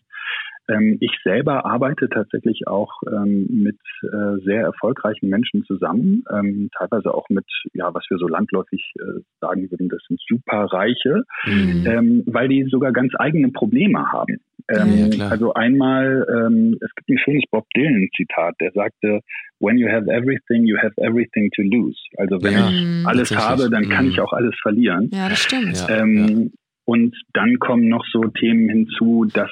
[0.69, 7.15] Ähm, ich selber arbeite tatsächlich auch ähm, mit äh, sehr erfolgreichen Menschen zusammen, ähm, teilweise
[7.15, 11.87] auch mit, ja, was wir so landläufig äh, sagen würden, das sind Superreiche, mhm.
[11.87, 14.41] Ähm, weil die sogar ganz eigene Probleme haben.
[14.71, 19.21] Ähm, ja, also einmal, ähm, es gibt ein schönes Bob Dylan-Zitat, der sagte,
[19.61, 21.99] When you have everything, you have everything to lose.
[22.17, 24.11] Also wenn ja, ich alles habe, dann kann mhm.
[24.13, 25.11] ich auch alles verlieren.
[25.13, 25.87] Ja, das stimmt.
[25.89, 26.53] Ähm,
[26.85, 29.51] und dann kommen noch so Themen hinzu, dass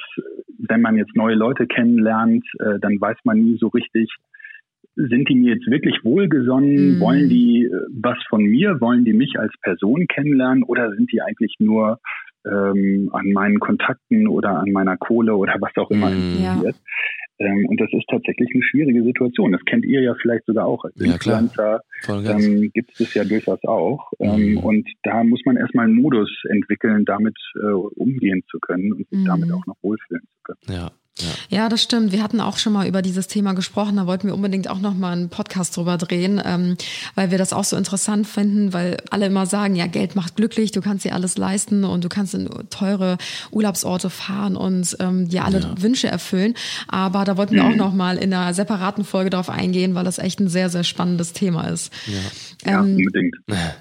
[0.57, 4.09] wenn man jetzt neue Leute kennenlernt, äh, dann weiß man nie so richtig,
[4.95, 6.95] sind die mir jetzt wirklich wohlgesonnen?
[6.95, 6.99] Mhm.
[6.99, 8.81] Wollen die äh, was von mir?
[8.81, 10.63] Wollen die mich als Person kennenlernen?
[10.63, 11.99] Oder sind die eigentlich nur
[12.45, 16.35] ähm, an meinen Kontakten oder an meiner Kohle oder was auch immer mhm.
[16.35, 16.75] interessiert?
[16.75, 16.81] Ja.
[17.39, 19.51] Ähm, und das ist tatsächlich eine schwierige Situation.
[19.51, 20.83] Das kennt ihr ja vielleicht sogar auch.
[20.83, 24.11] Als ja, Influencer ähm, gibt es das ja durchaus auch.
[24.19, 24.57] Ähm, mhm.
[24.57, 29.19] Und da muss man erstmal einen Modus entwickeln, damit äh, umgehen zu können und sich
[29.19, 29.25] mhm.
[29.25, 30.79] damit auch noch wohlfühlen zu können.
[30.79, 30.91] Ja.
[31.49, 31.57] Ja.
[31.57, 31.69] ja.
[31.69, 32.11] das stimmt.
[32.11, 33.97] Wir hatten auch schon mal über dieses Thema gesprochen.
[33.97, 36.77] Da wollten wir unbedingt auch noch mal einen Podcast drüber drehen, ähm,
[37.15, 40.71] weil wir das auch so interessant finden, weil alle immer sagen, ja, Geld macht glücklich,
[40.71, 43.17] du kannst dir alles leisten und du kannst in teure
[43.51, 45.81] Urlaubsorte fahren und ähm, dir alle ja.
[45.81, 46.53] Wünsche erfüllen.
[46.87, 50.19] Aber da wollten wir auch noch mal in einer separaten Folge darauf eingehen, weil das
[50.19, 51.91] echt ein sehr, sehr spannendes Thema ist.
[52.07, 53.35] Ja, ja ähm, unbedingt.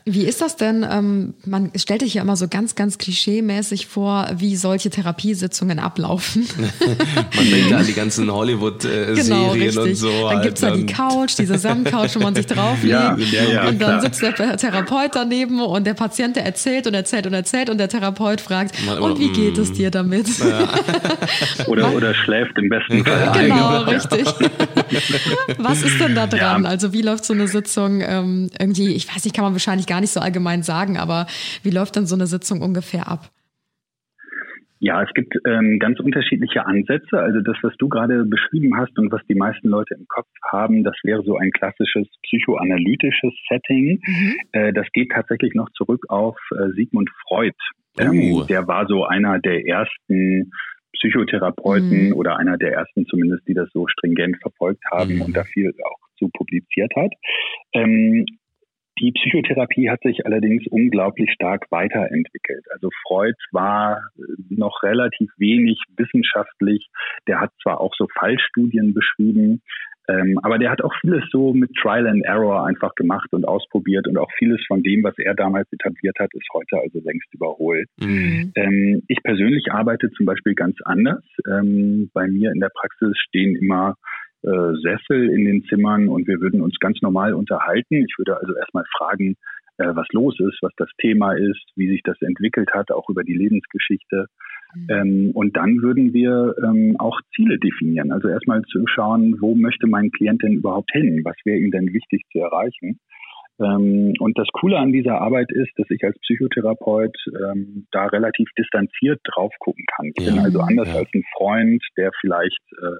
[0.04, 0.86] Wie ist das denn?
[0.88, 6.46] Ähm, man stellt sich ja immer so ganz, ganz klischee-mäßig vor, wie solche Therapiesitzungen ablaufen.
[7.34, 10.28] Man denkt an die ganzen Hollywood-Serien genau, und so.
[10.28, 12.86] Dann gibt's da die Couch, diese Samtcouch, wo man sich drauflegt.
[12.86, 14.02] ja, ja, ja, und dann klar.
[14.02, 17.88] sitzt der Therapeut daneben und der Patient, der erzählt und erzählt und erzählt und der
[17.88, 20.28] Therapeut fragt, und wie geht es dir damit?
[20.38, 20.68] Ja.
[21.66, 24.26] oder, oder schläft im besten Fall Genau, richtig.
[25.58, 26.64] Was ist denn da dran?
[26.64, 26.68] Ja.
[26.68, 30.00] Also wie läuft so eine Sitzung ähm, irgendwie, ich weiß nicht, kann man wahrscheinlich gar
[30.00, 31.26] nicht so allgemein sagen, aber
[31.62, 33.30] wie läuft denn so eine Sitzung ungefähr ab?
[34.78, 37.18] Ja, es gibt ähm, ganz unterschiedliche Ansätze.
[37.18, 40.84] Also das, was du gerade beschrieben hast und was die meisten Leute im Kopf haben,
[40.84, 44.00] das wäre so ein klassisches psychoanalytisches Setting.
[44.04, 44.36] Mhm.
[44.52, 47.56] Äh, das geht tatsächlich noch zurück auf äh, Sigmund Freud.
[47.98, 48.44] Ähm, oh.
[48.44, 50.50] Der war so einer der ersten
[50.92, 52.12] Psychotherapeuten mhm.
[52.12, 55.22] oder einer der ersten zumindest, die das so stringent verfolgt haben mhm.
[55.22, 57.12] und da viel auch zu publiziert hat.
[57.74, 58.26] Ähm,
[58.98, 62.64] die Psychotherapie hat sich allerdings unglaublich stark weiterentwickelt.
[62.72, 64.00] Also Freud war
[64.48, 66.88] noch relativ wenig wissenschaftlich.
[67.28, 69.62] Der hat zwar auch so Fallstudien beschrieben,
[70.08, 74.06] ähm, aber der hat auch vieles so mit Trial and Error einfach gemacht und ausprobiert
[74.06, 77.88] und auch vieles von dem, was er damals etabliert hat, ist heute also längst überholt.
[78.00, 78.52] Mhm.
[78.54, 81.24] Ähm, ich persönlich arbeite zum Beispiel ganz anders.
[81.50, 83.96] Ähm, bei mir in der Praxis stehen immer
[84.46, 87.96] äh, Sessel in den Zimmern und wir würden uns ganz normal unterhalten.
[87.96, 89.36] Ich würde also erstmal fragen,
[89.78, 93.24] äh, was los ist, was das Thema ist, wie sich das entwickelt hat, auch über
[93.24, 94.26] die Lebensgeschichte.
[94.74, 94.86] Mhm.
[94.88, 98.12] Ähm, und dann würden wir ähm, auch Ziele definieren.
[98.12, 101.20] Also erstmal zu schauen, wo möchte mein Klient denn überhaupt hin?
[101.24, 102.98] Was wäre ihm denn wichtig zu erreichen?
[103.58, 108.48] Ähm, und das Coole an dieser Arbeit ist, dass ich als Psychotherapeut ähm, da relativ
[108.58, 110.12] distanziert drauf gucken kann.
[110.14, 111.00] Ich ja, bin also anders ja.
[111.00, 112.96] als ein Freund, der vielleicht äh,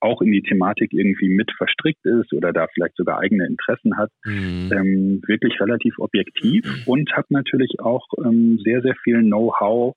[0.00, 4.10] auch in die Thematik irgendwie mit verstrickt ist oder da vielleicht sogar eigene Interessen hat,
[4.24, 4.70] mhm.
[4.72, 9.94] ähm, wirklich relativ objektiv und hat natürlich auch ähm, sehr, sehr viel Know-how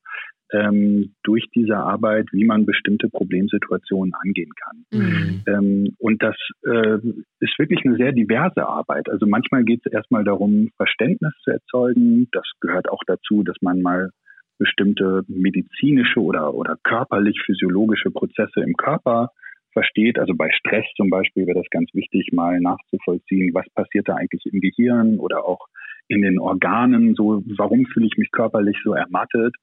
[0.53, 4.85] ähm, durch diese Arbeit, wie man bestimmte Problemsituationen angehen kann.
[4.91, 5.43] Mhm.
[5.47, 6.35] Ähm, und das
[6.65, 6.97] äh,
[7.39, 9.09] ist wirklich eine sehr diverse Arbeit.
[9.09, 12.27] Also manchmal geht es erstmal darum, Verständnis zu erzeugen.
[12.31, 14.09] Das gehört auch dazu, dass man mal
[14.57, 19.31] bestimmte medizinische oder, oder körperlich-physiologische Prozesse im Körper
[19.73, 20.19] versteht.
[20.19, 24.45] Also bei Stress zum Beispiel wäre das ganz wichtig, mal nachzuvollziehen, was passiert da eigentlich
[24.45, 25.67] im Gehirn oder auch
[26.07, 29.55] in den Organen, so warum fühle ich mich körperlich so ermattet.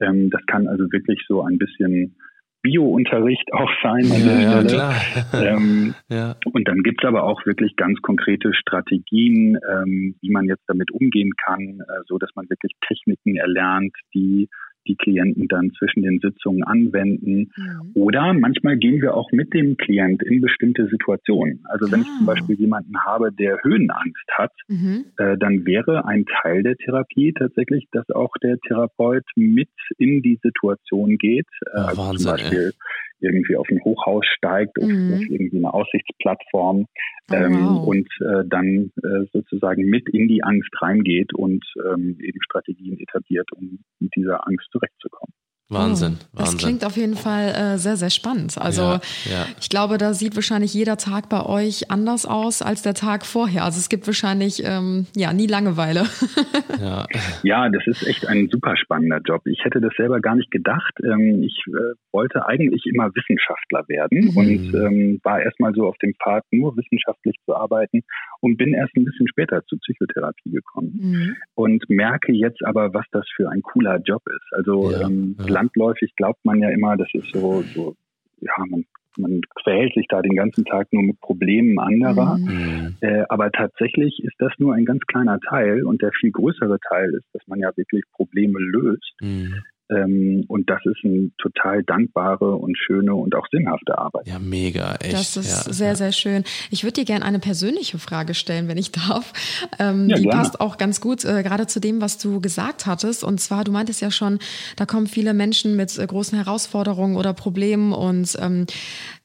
[0.00, 2.16] Ähm, das kann also wirklich so ein bisschen
[2.62, 4.66] Bio-Unterricht auch sein an der ja, Stelle.
[4.66, 4.94] Klar.
[5.34, 6.36] Ähm, ja.
[6.52, 11.32] Und dann gibt's aber auch wirklich ganz konkrete Strategien, ähm, wie man jetzt damit umgehen
[11.44, 14.48] kann, äh, so dass man wirklich Techniken erlernt, die
[14.86, 17.50] die Klienten dann zwischen den Sitzungen anwenden.
[17.56, 17.90] Mhm.
[17.94, 21.64] Oder manchmal gehen wir auch mit dem Klient in bestimmte Situationen.
[21.64, 22.02] Also wenn ah.
[22.02, 22.32] ich zum ah.
[22.32, 25.06] Beispiel jemanden habe, der Höhenangst hat, mhm.
[25.18, 30.38] äh, dann wäre ein Teil der Therapie tatsächlich, dass auch der Therapeut mit in die
[30.42, 31.46] Situation geht.
[31.72, 32.72] Äh, also Wahnsinn, zum Beispiel ey
[33.20, 35.14] irgendwie auf ein Hochhaus steigt, auf, mhm.
[35.14, 36.86] auf irgendwie eine Aussichtsplattform
[37.30, 37.86] oh, ähm, wow.
[37.86, 43.50] und äh, dann äh, sozusagen mit in die Angst reingeht und ähm, eben Strategien etabliert,
[43.52, 45.32] um mit dieser Angst zurechtzukommen.
[45.68, 46.54] Wahnsinn, oh, Wahnsinn.
[46.54, 48.56] Das klingt auf jeden Fall äh, sehr, sehr spannend.
[48.56, 49.46] Also ja, ja.
[49.60, 53.64] ich glaube, da sieht wahrscheinlich jeder Tag bei euch anders aus als der Tag vorher.
[53.64, 56.04] Also es gibt wahrscheinlich ähm, ja nie Langeweile.
[56.80, 57.06] ja.
[57.42, 59.42] ja, das ist echt ein super spannender Job.
[59.46, 60.92] Ich hätte das selber gar nicht gedacht.
[61.02, 64.36] Ähm, ich äh, wollte eigentlich immer Wissenschaftler werden mhm.
[64.36, 68.02] und ähm, war erstmal so auf dem Pfad, nur wissenschaftlich zu arbeiten
[68.40, 70.92] und bin erst ein bisschen später zur Psychotherapie gekommen.
[70.94, 71.36] Mhm.
[71.54, 74.52] Und merke jetzt aber, was das für ein cooler Job ist.
[74.52, 77.94] Also ja, ähm, landläufig glaubt man ja immer, das ist so, so
[78.40, 78.84] ja, man,
[79.16, 82.36] man quält sich da den ganzen Tag nur mit Problemen anderer.
[82.36, 82.96] Mhm.
[83.00, 87.14] Äh, aber tatsächlich ist das nur ein ganz kleiner Teil und der viel größere Teil
[87.14, 89.14] ist, dass man ja wirklich Probleme löst.
[89.20, 89.62] Mhm.
[89.88, 94.26] Ähm, und das ist eine total dankbare und schöne und auch sinnhafte Arbeit.
[94.26, 95.14] Ja, mega, echt.
[95.14, 96.44] Das ist ja, sehr, sehr schön.
[96.70, 99.32] Ich würde dir gerne eine persönliche Frage stellen, wenn ich darf.
[99.78, 100.38] Ähm, ja, die gerne.
[100.38, 103.22] passt auch ganz gut äh, gerade zu dem, was du gesagt hattest.
[103.22, 104.38] Und zwar, du meintest ja schon,
[104.76, 108.66] da kommen viele Menschen mit äh, großen Herausforderungen oder Problemen und ähm,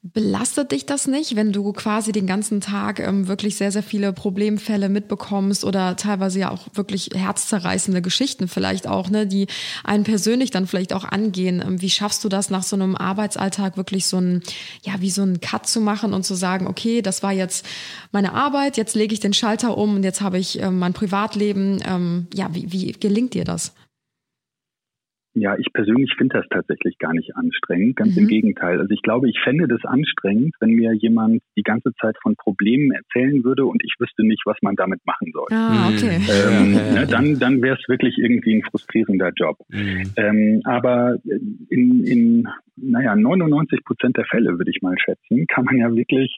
[0.04, 4.14] Belastet dich das nicht, wenn du quasi den ganzen Tag ähm, wirklich sehr, sehr viele
[4.14, 9.46] Problemfälle mitbekommst oder teilweise ja auch wirklich herzzerreißende Geschichten vielleicht auch, ne, die
[9.84, 11.62] einen persönlich dann vielleicht auch angehen?
[11.64, 14.42] Ähm, wie schaffst du das nach so einem Arbeitsalltag wirklich so ein,
[14.82, 17.64] ja, wie so ein Cut zu machen und zu sagen, okay, das war jetzt
[18.12, 21.80] meine Arbeit, jetzt lege ich den Schalter um und jetzt habe ich ähm, mein Privatleben.
[21.86, 23.72] Ähm, ja, wie, wie gelingt dir das?
[25.34, 27.96] Ja, ich persönlich finde das tatsächlich gar nicht anstrengend.
[27.96, 28.24] Ganz mhm.
[28.24, 28.80] im Gegenteil.
[28.80, 32.92] Also ich glaube, ich fände das anstrengend, wenn mir jemand die ganze Zeit von Problemen
[32.92, 35.48] erzählen würde und ich wüsste nicht, was man damit machen soll.
[35.52, 36.20] Ah, okay.
[36.30, 39.58] Ähm, ja, ja, ne, dann dann wäre es wirklich irgendwie ein frustrierender Job.
[39.70, 40.12] Mhm.
[40.18, 41.18] Ähm, aber
[41.70, 46.38] in, in naja, 99 Prozent der Fälle, würde ich mal schätzen, kann man ja wirklich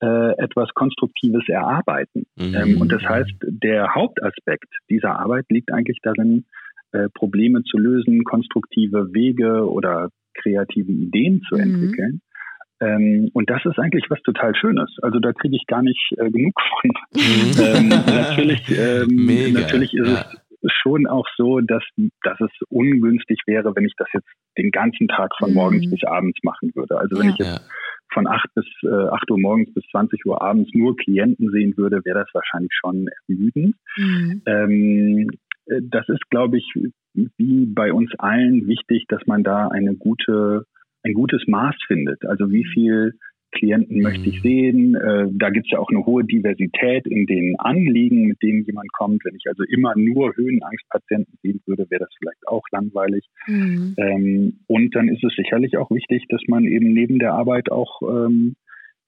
[0.00, 2.24] äh, etwas Konstruktives erarbeiten.
[2.36, 2.54] Mhm.
[2.54, 6.44] Ähm, und das heißt, der Hauptaspekt dieser Arbeit liegt eigentlich darin,
[6.94, 11.60] äh, Probleme zu lösen, konstruktive Wege oder kreative Ideen zu mhm.
[11.60, 12.20] entwickeln.
[12.80, 14.90] Ähm, und das ist eigentlich was total Schönes.
[15.02, 16.90] Also da kriege ich gar nicht äh, genug von.
[17.14, 17.52] Mhm.
[17.60, 20.24] ähm, natürlich, ähm, natürlich ist ja.
[20.62, 21.82] es schon auch so, dass,
[22.22, 25.56] dass es ungünstig wäre, wenn ich das jetzt den ganzen Tag von mhm.
[25.56, 26.96] morgens bis abends machen würde.
[26.98, 27.32] Also wenn ja.
[27.32, 27.70] ich jetzt
[28.12, 32.04] von 8 bis äh, 8 Uhr morgens bis 20 Uhr abends nur Klienten sehen würde,
[32.04, 33.74] wäre das wahrscheinlich schon ermüdend.
[33.96, 34.42] Mhm.
[34.46, 36.72] Ähm, äh, das ist, glaube ich,
[37.14, 40.64] wie bei uns allen wichtig, dass man da eine gute,
[41.02, 42.24] ein gutes Maß findet.
[42.26, 43.14] Also wie viel
[43.54, 44.42] Klienten möchte ich mhm.
[44.42, 44.94] sehen.
[44.96, 48.92] Äh, da gibt es ja auch eine hohe Diversität in den Anliegen, mit denen jemand
[48.92, 49.24] kommt.
[49.24, 53.24] Wenn ich also immer nur Höhenangstpatienten sehen würde, wäre das vielleicht auch langweilig.
[53.46, 53.94] Mhm.
[53.96, 58.02] Ähm, und dann ist es sicherlich auch wichtig, dass man eben neben der Arbeit auch
[58.02, 58.56] ähm,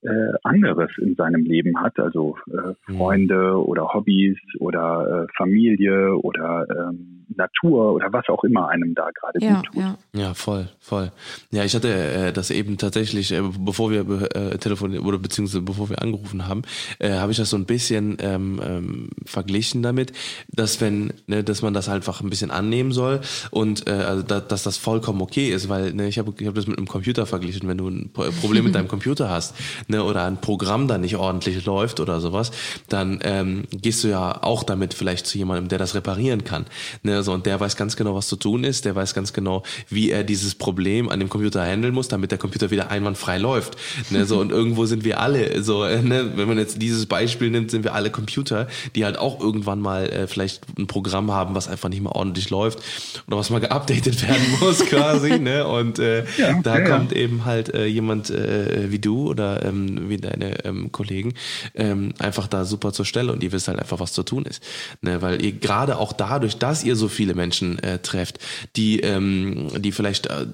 [0.01, 0.09] äh,
[0.43, 2.97] anderes in seinem Leben hat, also äh, mhm.
[2.97, 9.09] Freunde oder Hobbys oder äh, Familie oder ähm, Natur oder was auch immer einem da
[9.11, 9.75] gerade ja, gut tut.
[9.75, 9.97] Ja.
[10.13, 11.11] ja, voll, voll.
[11.51, 15.89] Ja, ich hatte äh, das eben tatsächlich, äh, bevor wir äh, telefoniert oder beziehungsweise bevor
[15.89, 16.61] wir angerufen haben,
[16.99, 20.13] äh, habe ich das so ein bisschen ähm, ähm, verglichen damit,
[20.49, 24.39] dass wenn, ne, dass man das einfach ein bisschen annehmen soll und äh, also da,
[24.39, 27.25] dass das vollkommen okay ist, weil ne, ich habe ich hab das mit einem Computer
[27.25, 29.55] verglichen, wenn du ein Problem mit deinem Computer hast,
[29.87, 32.51] ne, oder ein Programm da nicht ordentlich läuft oder sowas,
[32.89, 36.65] dann ähm, gehst du ja auch damit vielleicht zu jemandem, der das reparieren kann.
[37.03, 39.63] Ne, so, und der weiß ganz genau, was zu tun ist, der weiß ganz genau,
[39.89, 43.77] wie er dieses Problem an dem Computer handeln muss, damit der Computer wieder einwandfrei läuft.
[44.09, 47.71] Ne, so, und irgendwo sind wir alle, so, ne, wenn man jetzt dieses Beispiel nimmt,
[47.71, 51.67] sind wir alle Computer, die halt auch irgendwann mal äh, vielleicht ein Programm haben, was
[51.67, 52.79] einfach nicht mehr ordentlich läuft
[53.27, 55.39] oder was mal geupdatet werden muss quasi.
[55.39, 55.67] ne?
[55.67, 57.17] Und äh, ja, da ja, kommt ja.
[57.17, 61.33] eben halt äh, jemand äh, wie du oder ähm, ähm, wie deine ähm, Kollegen,
[61.75, 64.63] ähm, einfach da super zur Stelle und ihr wisst halt einfach, was zu tun ist.
[65.01, 65.21] Ne?
[65.21, 68.39] Weil ihr gerade auch dadurch, dass ihr so viele Menschen äh, trefft,
[68.75, 70.47] die, ähm, die vielleicht äh,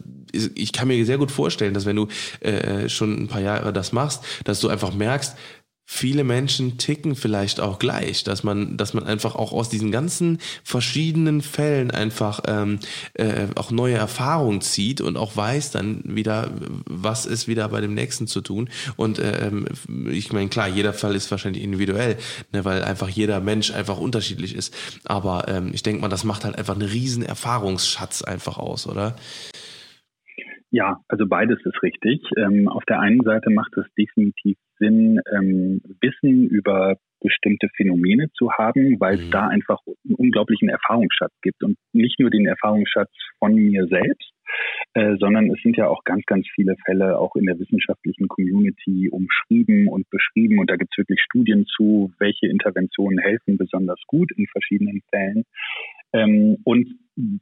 [0.56, 2.08] ich kann mir sehr gut vorstellen, dass wenn du
[2.40, 5.36] äh, schon ein paar Jahre das machst, dass du einfach merkst,
[5.86, 10.40] viele Menschen ticken vielleicht auch gleich, dass man, dass man einfach auch aus diesen ganzen
[10.64, 12.80] verschiedenen Fällen einfach ähm,
[13.14, 16.52] äh, auch neue Erfahrungen zieht und auch weiß dann wieder,
[16.86, 18.70] was ist wieder bei dem nächsten zu tun.
[18.96, 19.68] Und äh, ähm,
[20.10, 22.18] ich meine, klar, jeder Fall ist wahrscheinlich individuell,
[22.54, 24.74] ne, weil einfach jeder Mensch einfach unterschiedlich ist.
[25.04, 29.16] Aber ähm, ich denke mal, das macht halt einfach einen riesen Erfahrungsschatz einfach aus, oder?
[30.74, 32.20] Ja, also beides ist richtig.
[32.36, 38.52] Ähm, auf der einen Seite macht es definitiv Sinn, ähm, Wissen über bestimmte Phänomene zu
[38.52, 39.32] haben, weil es mhm.
[39.32, 44.34] da einfach einen unglaublichen Erfahrungsschatz gibt und nicht nur den Erfahrungsschatz von mir selbst,
[44.96, 49.10] äh, sondern es sind ja auch ganz, ganz viele Fälle auch in der wissenschaftlichen Community
[49.12, 54.32] umschrieben und beschrieben und da gibt es wirklich Studien zu, welche Interventionen helfen besonders gut
[54.36, 55.44] in verschiedenen Fällen.
[56.14, 56.88] Ähm, und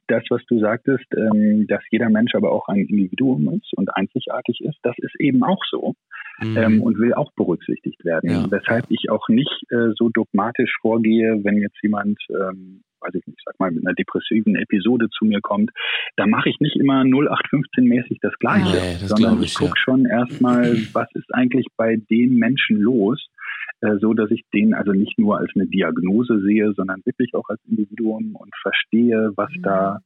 [0.07, 4.59] das, was du sagtest, ähm, dass jeder Mensch aber auch ein Individuum ist und einzigartig
[4.61, 5.95] ist, das ist eben auch so
[6.41, 6.57] mhm.
[6.57, 8.29] ähm, und will auch berücksichtigt werden.
[8.29, 8.51] Ja.
[8.51, 13.39] Weshalb ich auch nicht äh, so dogmatisch vorgehe, wenn jetzt jemand, ähm, weiß ich nicht,
[13.45, 15.71] sag mal, mit einer depressiven Episode zu mir kommt,
[16.17, 19.77] da mache ich nicht immer 0815-mäßig das Gleiche, nee, das sondern ich, ich gucke ja.
[19.77, 23.25] schon erstmal, was ist eigentlich bei dem Menschen los,
[23.99, 27.59] so dass ich den also nicht nur als eine Diagnose sehe, sondern wirklich auch als
[27.67, 29.61] Individuum und verstehe, was mhm.
[29.63, 29.99] da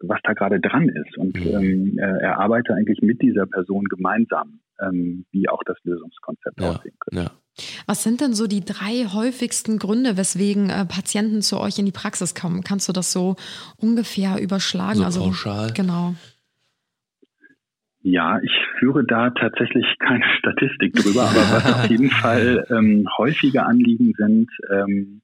[0.00, 1.46] was da gerade dran ist und mhm.
[1.46, 7.24] ähm, erarbeite eigentlich mit dieser Person gemeinsam, ähm, wie auch das Lösungskonzept ja, aussehen könnte.
[7.24, 7.30] Ja.
[7.86, 11.92] Was sind denn so die drei häufigsten Gründe, weswegen äh, Patienten zu euch in die
[11.92, 12.64] Praxis kommen?
[12.64, 13.36] Kannst du das so
[13.76, 14.98] ungefähr überschlagen?
[14.98, 15.72] So also pauschal.
[15.72, 16.14] Genau.
[18.06, 23.64] Ja, ich führe da tatsächlich keine Statistik drüber, aber was auf jeden Fall ähm, häufige
[23.64, 25.22] Anliegen sind, ähm,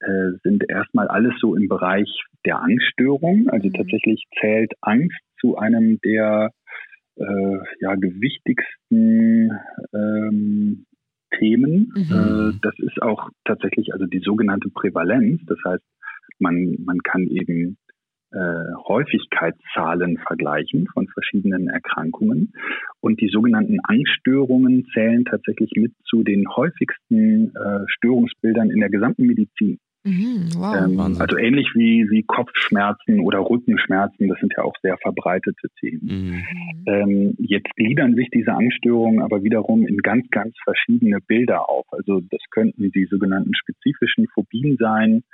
[0.00, 2.06] äh, sind erstmal alles so im Bereich
[2.44, 3.48] der Angststörung.
[3.48, 3.72] Also mhm.
[3.72, 6.52] tatsächlich zählt Angst zu einem der
[7.16, 9.50] äh, ja, gewichtigsten
[9.94, 10.84] ähm,
[11.38, 11.94] Themen.
[11.96, 12.12] Mhm.
[12.12, 15.40] Äh, das ist auch tatsächlich also die sogenannte Prävalenz.
[15.46, 15.84] Das heißt,
[16.40, 17.78] man, man kann eben
[18.32, 22.52] äh, Häufigkeitszahlen vergleichen von verschiedenen Erkrankungen.
[23.00, 29.26] Und die sogenannten Angststörungen zählen tatsächlich mit zu den häufigsten äh, Störungsbildern in der gesamten
[29.26, 29.78] Medizin.
[30.04, 34.96] Mhm, wow, ähm, also ähnlich wie, wie Kopfschmerzen oder Rückenschmerzen, das sind ja auch sehr
[34.98, 36.00] verbreitete Themen.
[36.02, 36.44] Mhm.
[36.86, 41.86] Ähm, jetzt gliedern sich diese Angststörungen aber wiederum in ganz, ganz verschiedene Bilder auf.
[41.90, 45.24] Also das könnten die sogenannten spezifischen Phobien sein,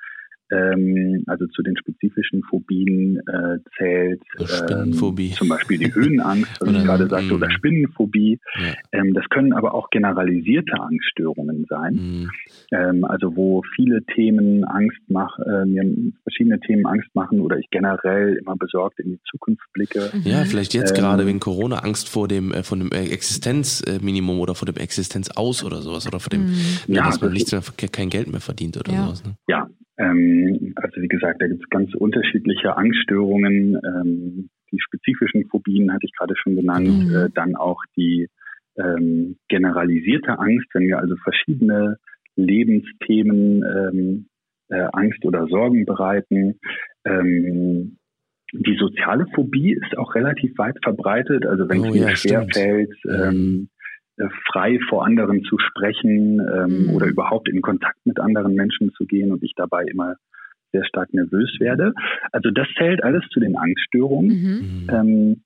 [0.50, 4.22] ähm, also zu den spezifischen Phobien äh, zählt
[4.70, 7.52] ähm, zum Beispiel die Höhenangst, was ich gerade sagte, oder mm.
[7.52, 8.38] Spinnenphobie.
[8.57, 8.74] Ja.
[8.92, 11.94] Ähm, das können aber auch generalisierte Angststörungen sein.
[11.94, 12.30] Mhm.
[12.72, 17.70] Ähm, also wo viele Themen Angst machen, äh, mir verschiedene Themen Angst machen oder ich
[17.70, 20.11] generell immer besorgt in die Zukunft blicke.
[20.12, 20.22] Mhm.
[20.24, 24.54] Ja, vielleicht jetzt gerade ähm, wegen Corona Angst vor dem äh, von dem Existenzminimum oder
[24.54, 26.54] vor dem Existenzaus oder sowas oder vor dem, mhm.
[26.88, 29.04] ja, dass man nichts mehr, kein Geld mehr verdient oder ja.
[29.04, 29.24] sowas.
[29.24, 29.35] Ne?
[29.48, 33.78] Ja, ähm, also wie gesagt, da gibt es ganz unterschiedliche Angststörungen.
[33.85, 37.07] Ähm, die spezifischen Phobien hatte ich gerade schon genannt.
[37.07, 37.14] Mhm.
[37.14, 38.28] Äh, dann auch die
[38.76, 41.96] ähm, generalisierte Angst, wenn wir also verschiedene
[42.37, 44.26] Lebensthemen ähm,
[44.68, 46.59] äh, Angst oder Sorgen bereiten.
[47.04, 47.98] Ähm,
[48.52, 51.46] die soziale Phobie ist auch relativ weit verbreitet.
[51.46, 53.73] Also wenn oh, es mir ja, schwerfällt, ähm, äh,
[54.53, 56.90] frei vor anderen zu sprechen ähm, mhm.
[56.94, 60.14] oder überhaupt in Kontakt mit anderen Menschen zu gehen und ich dabei immer
[60.72, 61.94] sehr stark nervös werde.
[62.33, 64.29] Also das zählt alles zu den Angststörungen.
[64.29, 64.90] Mhm.
[64.90, 65.42] Ähm,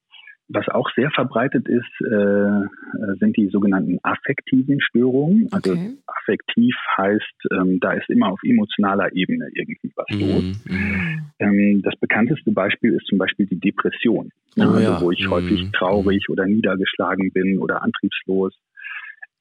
[0.49, 5.47] was auch sehr verbreitet ist, äh, sind die sogenannten affektiven Störungen.
[5.53, 5.97] Also okay.
[6.07, 10.21] affektiv heißt, ähm, da ist immer auf emotionaler Ebene irgendwie was mhm.
[10.21, 10.65] los.
[10.67, 11.23] Mhm.
[11.39, 15.01] Ähm, das bekannteste Beispiel ist zum Beispiel die Depression, oh, also, ja.
[15.01, 15.31] wo ich mhm.
[15.31, 18.55] häufig traurig oder niedergeschlagen bin oder antriebslos.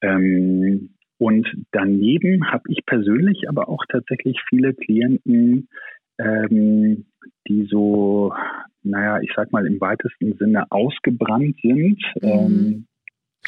[0.01, 0.89] Ähm,
[1.19, 5.69] und daneben habe ich persönlich aber auch tatsächlich viele Klienten,
[6.19, 7.05] ähm,
[7.47, 8.33] die so,
[8.83, 12.01] naja, ich sag mal im weitesten Sinne ausgebrannt sind.
[12.21, 12.27] Mhm.
[12.29, 12.87] Ähm,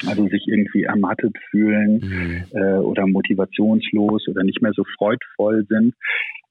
[0.06, 2.44] also sich irgendwie ermattet fühlen mhm.
[2.52, 5.94] äh, oder motivationslos oder nicht mehr so freudvoll sind.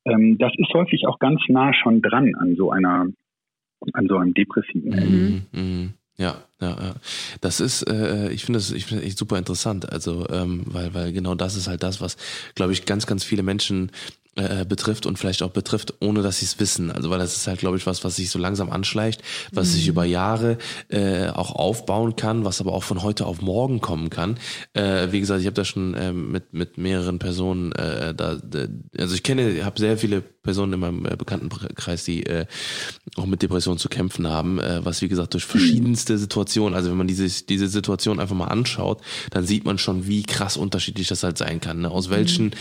[0.05, 3.07] Ähm, das ist häufig auch ganz nah schon dran an so einer,
[3.93, 5.59] an so einem depressiven mhm.
[5.59, 5.93] mhm.
[6.17, 6.95] Ja, ja, ja.
[7.39, 9.89] Das ist, äh, ich finde das, ich finde echt super interessant.
[9.89, 12.17] Also, ähm, weil, weil genau das ist halt das, was,
[12.55, 13.89] glaube ich, ganz, ganz viele Menschen
[14.39, 16.91] äh, betrifft und vielleicht auch betrifft, ohne dass sie es wissen.
[16.91, 19.21] Also weil das ist halt, glaube ich, was, was sich so langsam anschleicht,
[19.51, 19.73] was mhm.
[19.73, 24.09] sich über Jahre äh, auch aufbauen kann, was aber auch von heute auf morgen kommen
[24.09, 24.37] kann.
[24.73, 28.37] Äh, wie gesagt, ich habe da schon äh, mit mit mehreren Personen äh, da,
[28.97, 32.47] also ich kenne, habe sehr viele Personen in meinem äh, Bekanntenkreis, die äh,
[33.17, 36.97] auch mit Depressionen zu kämpfen haben, äh, was wie gesagt durch verschiedenste Situationen, also wenn
[36.97, 41.21] man diese diese Situation einfach mal anschaut, dann sieht man schon, wie krass unterschiedlich das
[41.21, 41.81] halt sein kann.
[41.81, 41.91] Ne?
[41.91, 42.51] Aus welchen mhm.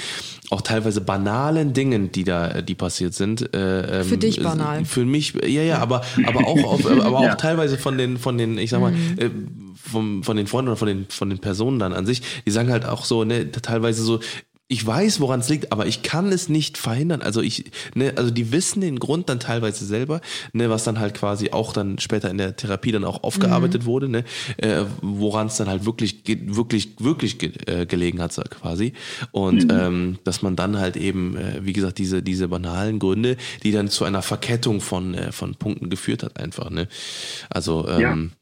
[0.50, 3.54] auch teilweise banalen Dingen, die da, die passiert sind.
[3.54, 4.84] Äh, ähm, für dich banal.
[4.84, 7.34] Für mich, ja, ja, aber, aber auch, auf, aber auch ja.
[7.36, 9.18] teilweise von den, von den, ich sag mal, mhm.
[9.18, 9.30] äh,
[9.74, 12.70] vom, von den Freunden oder von den, von den Personen dann an sich, die sagen
[12.70, 14.20] halt auch so, ne, teilweise so,
[14.70, 17.22] ich weiß, woran es liegt, aber ich kann es nicht verhindern.
[17.22, 17.64] Also ich,
[17.94, 20.20] ne, also die wissen den Grund dann teilweise selber,
[20.52, 23.86] ne, was dann halt quasi auch dann später in der Therapie dann auch aufgearbeitet mhm.
[23.86, 24.24] wurde, ne,
[24.58, 28.92] äh, woran es dann halt wirklich, wirklich, wirklich ge äh, gelegen hat, quasi.
[29.32, 29.78] Und mhm.
[29.78, 33.88] ähm, dass man dann halt eben, äh, wie gesagt, diese, diese banalen Gründe, die dann
[33.88, 36.88] zu einer Verkettung von, äh, von Punkten geführt hat, einfach, ne.
[37.48, 38.32] Also ähm.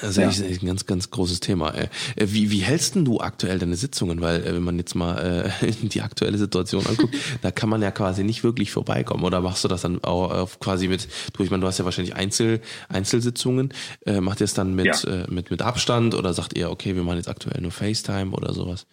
[0.00, 0.24] Das ist ja.
[0.24, 1.74] eigentlich ein ganz, ganz großes Thema.
[1.74, 4.20] Äh, wie, wie hältst denn du aktuell deine Sitzungen?
[4.20, 7.90] Weil äh, wenn man jetzt mal äh, die aktuelle Situation anguckt, da kann man ja
[7.90, 9.24] quasi nicht wirklich vorbeikommen.
[9.24, 12.16] Oder machst du das dann auch quasi mit, du, ich meine, du hast ja wahrscheinlich
[12.16, 13.72] Einzel, Einzelsitzungen.
[14.20, 15.26] Macht ihr es dann mit, ja.
[15.28, 18.86] mit, mit Abstand oder sagt ihr, okay, wir machen jetzt aktuell nur FaceTime oder sowas?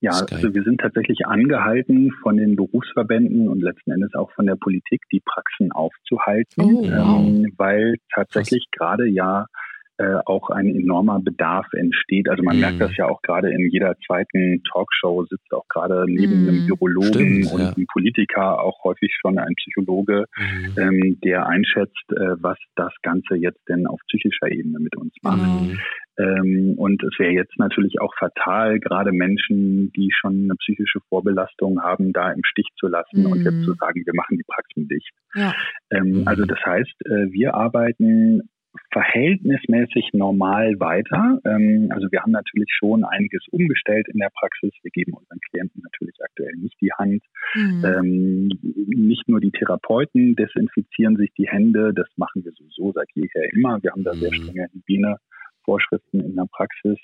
[0.00, 4.56] Ja, also wir sind tatsächlich angehalten von den Berufsverbänden und letzten Endes auch von der
[4.56, 7.26] Politik, die Praxen aufzuhalten, oh, wow.
[7.26, 9.46] ähm, weil tatsächlich gerade ja
[9.98, 12.28] äh, auch ein enormer Bedarf entsteht.
[12.28, 12.60] Also man mm.
[12.60, 16.48] merkt das ja auch gerade in jeder zweiten Talkshow sitzt auch gerade neben mm.
[16.48, 17.72] einem Virologen Stimmt, und ja.
[17.72, 20.78] einem Politiker auch häufig schon ein Psychologe, mm.
[20.78, 25.62] ähm, der einschätzt, äh, was das Ganze jetzt denn auf psychischer Ebene mit uns macht.
[25.62, 25.78] Mhm.
[26.18, 31.82] Ähm, und es wäre jetzt natürlich auch fatal, gerade Menschen, die schon eine psychische Vorbelastung
[31.82, 33.32] haben, da im Stich zu lassen mhm.
[33.32, 35.12] und jetzt zu sagen, wir machen die Praxen dicht.
[35.34, 35.54] Ja.
[35.90, 36.22] Ähm, mhm.
[36.26, 38.48] Also das heißt, äh, wir arbeiten
[38.92, 41.38] verhältnismäßig normal weiter.
[41.44, 44.72] Ähm, also wir haben natürlich schon einiges umgestellt in der Praxis.
[44.82, 47.22] Wir geben unseren Klienten natürlich aktuell nicht die Hand.
[47.54, 47.84] Mhm.
[47.84, 48.48] Ähm,
[48.88, 53.82] nicht nur die Therapeuten desinfizieren sich die Hände, das machen wir sowieso seit jeher immer.
[53.82, 54.34] Wir haben da sehr mhm.
[54.34, 55.16] strenge Hygiene.
[55.66, 56.96] Vorschriften in der Praxis.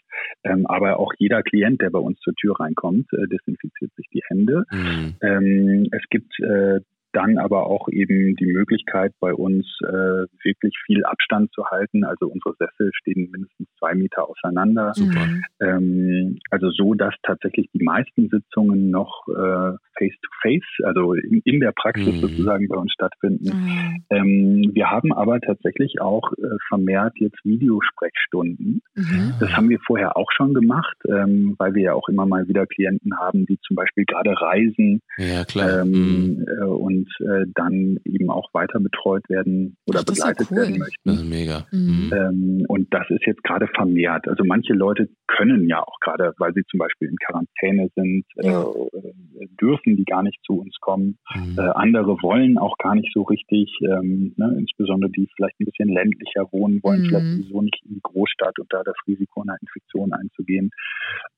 [0.45, 4.23] Ähm, aber auch jeder Klient, der bei uns zur Tür reinkommt, äh, desinfiziert sich die
[4.29, 4.65] Hände.
[4.71, 5.15] Mhm.
[5.21, 6.81] Ähm, es gibt äh,
[7.13, 12.05] dann aber auch eben die Möglichkeit bei uns äh, wirklich viel Abstand zu halten.
[12.05, 14.93] Also unsere Sessel stehen mindestens zwei Meter auseinander.
[14.95, 15.27] Super.
[15.61, 21.41] Ähm, also so, dass tatsächlich die meisten Sitzungen noch äh, face to face, also in,
[21.45, 22.21] in der Praxis mhm.
[22.21, 23.45] sozusagen bei uns stattfinden.
[23.45, 24.05] Mhm.
[24.11, 28.83] Ähm, wir haben aber tatsächlich auch äh, vermehrt jetzt Videosprechstunden.
[28.95, 29.35] Mhm.
[29.41, 32.67] Das haben wir vorher auch schon gemacht, ähm, weil wir ja auch immer mal wieder
[32.67, 35.83] Klienten haben, die zum Beispiel gerade reisen ja, klar.
[35.83, 36.47] Ähm, mhm.
[36.47, 40.57] äh, und und äh, dann eben auch weiter betreut werden oder Ach, begleitet cool.
[40.59, 41.03] werden möchten.
[41.05, 41.67] Das ist mega.
[41.71, 42.13] Mhm.
[42.13, 44.29] Ähm, und das ist jetzt gerade vermehrt.
[44.29, 48.47] Also manche Leute können ja auch gerade, weil sie zum Beispiel in Quarantäne sind, äh,
[48.47, 48.63] ja.
[48.63, 51.19] äh, dürfen die gar nicht zu uns kommen.
[51.35, 51.59] Mhm.
[51.59, 55.89] Äh, andere wollen auch gar nicht so richtig, ähm, ne, insbesondere die vielleicht ein bisschen
[55.89, 57.07] ländlicher wohnen, wollen mhm.
[57.07, 60.71] vielleicht sowieso nicht in die Großstadt und da das Risiko einer Infektion einzugehen.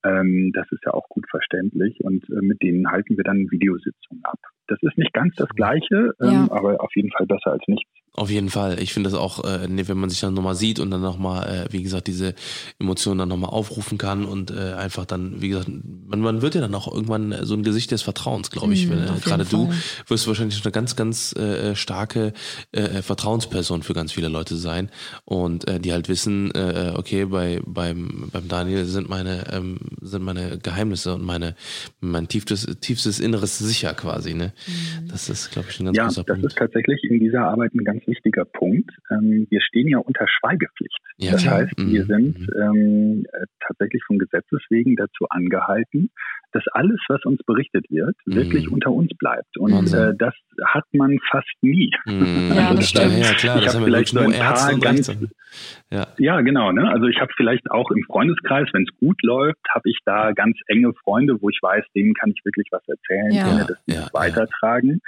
[0.04, 4.24] Ähm, das ist ja auch gut verständlich und äh, mit denen halten wir dann Videositzungen
[4.24, 4.38] ab.
[4.66, 6.48] Das ist nicht ganz das Gleiche, ähm, ja.
[6.50, 7.90] aber auf jeden Fall besser als nichts.
[8.16, 8.80] Auf jeden Fall.
[8.80, 11.66] Ich finde das auch, äh, nee, wenn man sich dann nochmal sieht und dann nochmal,
[11.66, 12.34] äh, wie gesagt, diese
[12.78, 15.68] Emotionen dann nochmal aufrufen kann und äh, einfach dann, wie gesagt,
[16.06, 18.86] man, man wird ja dann auch irgendwann so ein Gesicht des Vertrauens, glaube ich.
[18.86, 19.72] Mhm, äh, Gerade du
[20.06, 22.34] wirst wahrscheinlich eine ganz, ganz äh, starke
[22.70, 24.90] äh, Vertrauensperson für ganz viele Leute sein
[25.24, 30.22] und äh, die halt wissen, äh, okay, bei beim beim Daniel sind meine ähm, sind
[30.22, 31.56] meine Geheimnisse und meine
[32.00, 34.34] mein tiefstes tiefstes Inneres sicher quasi.
[34.34, 35.08] Ne, mhm.
[35.08, 36.28] das ist, glaube ich, ein ganz ja, großer Punkt.
[36.28, 38.90] Ja, das ist tatsächlich in dieser Arbeit ein ganz wichtiger Punkt.
[39.10, 40.98] Ähm, wir stehen ja unter Schweigepflicht.
[41.16, 41.58] Ja, das klar.
[41.58, 42.06] heißt, wir mhm.
[42.06, 42.62] sind mhm.
[42.62, 43.26] ähm,
[43.66, 46.10] tatsächlich von Gesetzes wegen dazu angehalten,
[46.52, 48.34] dass alles, was uns berichtet wird, mhm.
[48.36, 49.56] wirklich unter uns bleibt.
[49.58, 50.34] Und äh, das
[50.64, 51.90] hat man fast nie.
[52.06, 52.52] Mhm.
[52.54, 53.18] Ja, das stimmt.
[53.18, 55.08] Ja, klar, ich das haben vielleicht nur ein paar ganz,
[55.90, 56.06] ja.
[56.18, 56.72] ja, genau.
[56.72, 56.88] Ne?
[56.88, 60.56] Also ich habe vielleicht auch im Freundeskreis, wenn es gut läuft, habe ich da ganz
[60.68, 63.48] enge Freunde, wo ich weiß, denen kann ich wirklich was erzählen, ja.
[63.48, 65.00] denen das ja, weitertragen.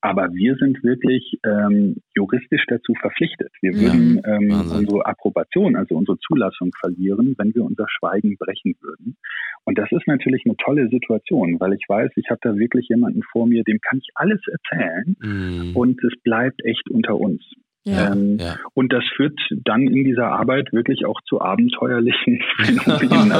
[0.00, 3.50] Aber wir sind wirklich ähm, juristisch dazu verpflichtet.
[3.60, 8.76] Wir würden ja, ähm, unsere Approbation, also unsere Zulassung verlieren, wenn wir unser Schweigen brechen
[8.80, 9.16] würden.
[9.64, 13.22] Und das ist natürlich eine tolle Situation, weil ich weiß, ich habe da wirklich jemanden
[13.22, 15.76] vor mir, dem kann ich alles erzählen mhm.
[15.76, 17.42] und es bleibt echt unter uns.
[17.90, 18.12] Ja.
[18.12, 18.56] Ähm, Ja.
[18.74, 23.32] Und das führt dann in dieser Arbeit wirklich auch zu abenteuerlichen Phänomenen.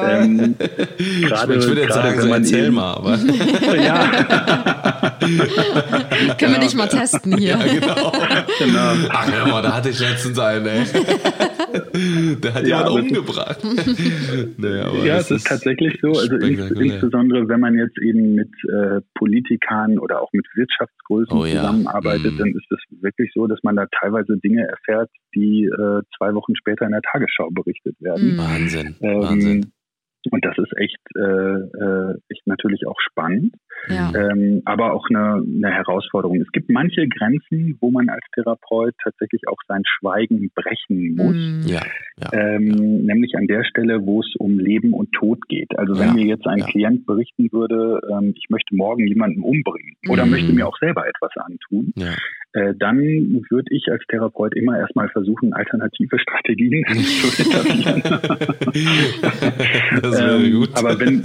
[0.00, 0.54] Also, ähm,
[0.98, 3.16] ich, gerade- ich würde jetzt gerade sagen, wenn so man erzähl eben- mal, aber
[3.76, 4.10] ja,
[6.38, 7.50] Können wir dich mal testen hier?
[7.50, 8.12] ja, genau.
[8.58, 8.92] genau.
[9.10, 10.84] Ach hör mal, da hatte ich letztens einen, ey.
[12.42, 13.58] Der hat Ja, jemand aber es ist- umgebracht.
[14.58, 16.08] aber Ja, das es ist tatsächlich so.
[16.08, 21.56] Also insbesondere wenn man jetzt eben mit äh, Politikern oder auch mit Wirtschaftsgrößen Oh ja.
[21.60, 22.38] zusammenarbeitet, Mm.
[22.38, 26.54] dann ist es wirklich so, dass man da teilweise Dinge erfährt, die äh, zwei Wochen
[26.56, 28.34] später in der Tagesschau berichtet werden.
[28.34, 28.38] Mhm.
[28.38, 29.72] Wahnsinn, Ähm, Wahnsinn.
[30.30, 33.54] Und das ist echt, äh, äh, echt natürlich auch spannend,
[33.88, 34.12] Ja.
[34.14, 36.38] ähm, aber auch eine, eine Herausforderung.
[36.42, 41.36] Es gibt manche Grenzen, wo man als Therapeut tatsächlich auch sein Schweigen brechen muss.
[41.36, 41.62] Mhm.
[41.64, 41.80] Ja,
[42.20, 42.28] ja.
[42.38, 45.70] Ähm, Nämlich an der Stelle, wo es um Leben und Tod geht.
[45.78, 46.66] Also wenn Ja, mir jetzt ein ja.
[46.66, 50.32] Klient berichten würde, ähm, ich möchte morgen jemanden umbringen oder Mhm.
[50.32, 52.12] möchte mir auch selber etwas antun, ja.
[52.52, 52.98] Äh, dann
[53.50, 58.02] würde ich als Therapeut immer erstmal versuchen, alternative Strategien zu etablieren.
[60.02, 60.70] Das wäre Ähm, gut.
[60.74, 61.22] Aber wenn,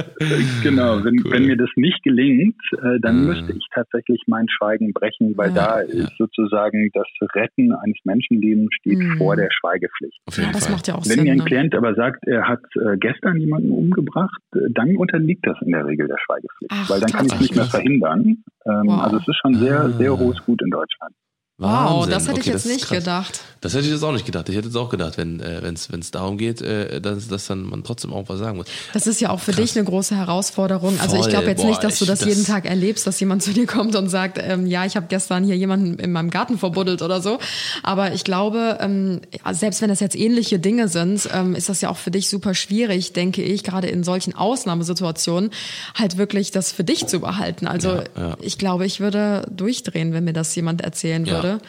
[0.62, 1.32] genau, wenn, Cool.
[1.32, 3.26] wenn mir das nicht gelingt, äh, dann Mhm.
[3.28, 5.88] müsste ich tatsächlich mein Schweigen brechen, weil Ja, da ja.
[6.06, 9.18] ist sozusagen das Retten eines Menschenlebens steht Mhm.
[9.18, 10.20] vor der Schweigepflicht.
[10.38, 11.24] Ja, das macht ja auch Wenn Sinn.
[11.24, 11.44] mir ein Ne?
[11.46, 16.08] Klient aber sagt, er hat äh, gestern jemanden umgebracht, dann unterliegt das in der Regel
[16.08, 18.44] der Schweigepflicht, Ach, weil dann kann ich es nicht mehr verhindern.
[18.68, 19.04] Ähm, Wow.
[19.06, 19.92] Also es ist schon sehr, Ah.
[19.98, 21.15] sehr hohes Gut in Deutschland.
[21.58, 22.12] Wow, Wahnsinn.
[22.12, 22.98] das hätte ich Okay, jetzt das ist nicht krass.
[22.98, 23.40] gedacht.
[23.62, 24.50] Das hätte ich jetzt auch nicht gedacht.
[24.50, 27.84] Ich hätte jetzt auch gedacht, wenn äh, es darum geht, äh, dass, dass dann man
[27.86, 28.68] trotzdem auch was sagen muss.
[28.94, 29.62] Das ist ja auch für Krass.
[29.72, 31.00] dich eine große Herausforderung.
[31.00, 33.08] Also ich Voll, glaube jetzt boah, nicht, dass du ich- das, das- jeden Tag erlebst,
[33.08, 36.12] dass jemand zu dir kommt und sagt, ähm, ja, ich habe gestern hier jemanden in
[36.12, 37.40] meinem Garten verbuddelt oder so.
[37.84, 39.22] Aber ich glaube, ähm,
[39.54, 42.54] selbst wenn das jetzt ähnliche Dinge sind, ähm, ist das ja auch für dich super
[42.54, 45.52] schwierig, denke ich, gerade in solchen Ausnahmesituationen,
[45.98, 47.66] halt wirklich das für dich zu behalten.
[47.66, 48.38] Also Ja, ja.
[48.42, 51.64] ich glaube, ich würde durchdrehen, wenn mir das jemand erzählen Ja, würde.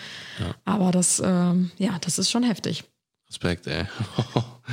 [0.65, 2.85] Aber das, ähm, ja, das ist schon heftig.
[3.29, 3.85] Respekt, ey.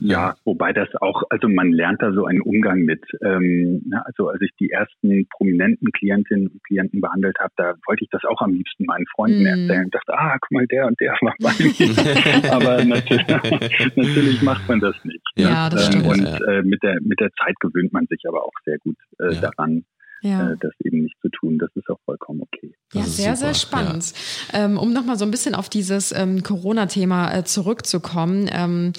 [0.00, 3.04] Ja, wobei das auch, also man lernt da so einen Umgang mit.
[3.22, 8.10] Ähm, also als ich die ersten prominenten Klientinnen und Klienten behandelt habe, da wollte ich
[8.10, 9.46] das auch am liebsten meinen Freunden Mhm.
[9.46, 9.84] erzählen.
[9.86, 11.70] Ich dachte, ah, guck mal, der und der war bei mir.
[12.50, 13.26] Aber natürlich,
[13.96, 15.20] natürlich macht man das nicht.
[15.36, 16.06] Ja, das Ähm, stimmt.
[16.06, 16.38] Und Ja.
[16.50, 19.40] äh, mit, der, mit der Zeit gewöhnt man sich aber auch sehr gut äh, Ja.
[19.50, 19.84] daran,
[20.22, 20.50] Ja.
[20.50, 21.58] äh, das eben nicht zu tun.
[21.58, 22.74] Das ist auch vollkommen okay.
[22.92, 24.12] Ja, sehr, super, sehr spannend.
[24.52, 28.48] Ähm, um nochmal so ein bisschen auf dieses ähm, Corona-Thema äh, zurückzukommen.
[28.52, 28.92] Ähm,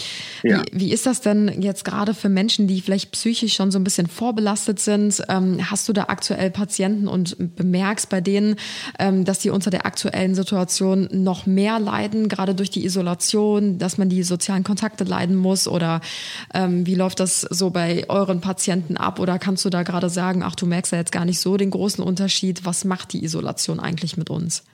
[0.44, 0.64] Ja.
[0.72, 3.84] wie, wie ist das denn jetzt gerade für Menschen, die vielleicht psychisch schon so ein
[3.84, 5.22] bisschen vorbelastet sind?
[5.30, 8.56] Ähm, hast du da aktuell Patienten und bemerkst bei denen,
[8.98, 13.98] ähm, dass die unter der aktuellen Situation noch mehr leiden, gerade durch die Isolation, dass
[13.98, 15.68] man die sozialen Kontakte leiden muss?
[15.68, 16.02] Oder
[16.54, 19.20] ähm, wie läuft das so bei euren Patienten ab?
[19.20, 21.72] Oder kannst du da gerade sagen, ach, du merkst ja jetzt gar nicht so den
[21.72, 22.66] großen Unterschied.
[22.66, 24.66] Was macht die Isolation eigentlich mit uns?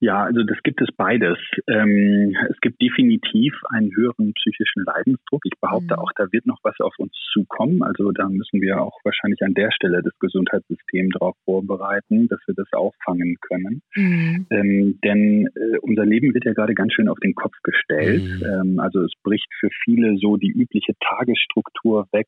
[0.00, 1.38] Ja, also das gibt es beides.
[1.68, 5.42] Ähm, es gibt definitiv einen höheren psychischen Leidensdruck.
[5.44, 6.00] Ich behaupte Mhm.
[6.00, 7.84] auch, da wird noch was auf uns zukommen.
[7.84, 12.54] Also da müssen wir auch wahrscheinlich an der Stelle das Gesundheitssystem darauf vorbereiten, dass wir
[12.56, 13.82] das auffangen können.
[13.94, 14.46] Mhm.
[14.50, 18.24] Ähm, denn äh, unser Leben wird ja gerade ganz schön auf den Kopf gestellt.
[18.24, 18.44] Mhm.
[18.44, 22.26] Ähm, also es bricht für viele so die übliche Tagesstruktur weg.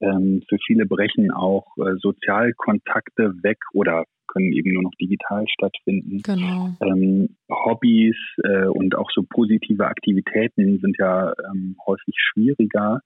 [0.00, 6.22] Ähm, für viele brechen auch äh, Sozialkontakte weg oder können eben nur noch digital stattfinden.
[6.22, 6.70] Genau.
[6.80, 13.00] Ähm, Hobbys äh, und auch so positive Aktivitäten sind ja ähm, häufig schwieriger.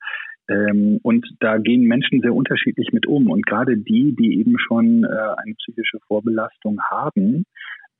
[0.48, 3.30] Ähm, und da gehen Menschen sehr unterschiedlich mit um.
[3.30, 7.46] Und gerade die, die eben schon äh, eine psychische Vorbelastung haben,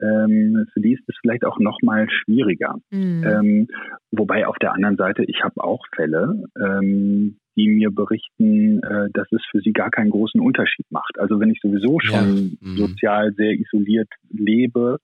[0.03, 2.77] ähm, für die ist es vielleicht auch noch mal schwieriger.
[2.91, 3.25] Mhm.
[3.25, 3.69] Ähm,
[4.11, 9.31] wobei auf der anderen Seite, ich habe auch Fälle, ähm, die mir berichten, äh, dass
[9.31, 11.19] es für sie gar keinen großen Unterschied macht.
[11.19, 12.77] Also wenn ich sowieso schon Ja, mhm.
[12.77, 14.99] sozial sehr isoliert lebe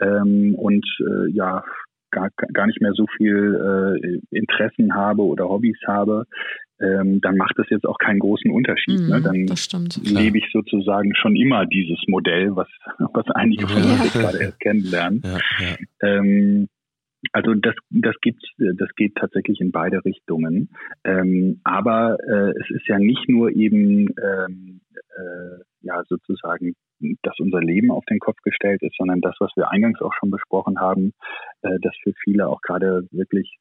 [0.00, 1.62] ähm, und äh, ja
[2.12, 6.26] gar, gar nicht mehr so viel äh, Interessen habe oder Hobbys habe,
[6.80, 9.00] ähm, dann macht das jetzt auch keinen großen Unterschied.
[9.00, 9.22] Mhm, ne?
[9.22, 10.00] Dann das stimmt.
[10.04, 10.22] Klar.
[10.22, 12.68] lebe ich sozusagen schon immer dieses Modell, was,
[13.12, 15.22] was einige von uns jetzt gerade erst kennenlernen.
[15.24, 15.76] Ja, ja.
[16.00, 16.68] Ähm,
[17.32, 20.70] also das, das geht, das geht tatsächlich in beide Richtungen.
[21.04, 26.74] Ähm, aber äh, es ist ja nicht nur eben ähm, äh, ja sozusagen,
[27.22, 30.30] dass unser Leben auf den Kopf gestellt ist, sondern das, was wir eingangs auch schon
[30.30, 31.12] besprochen haben,
[31.62, 33.58] äh, dass für viele auch gerade wirklich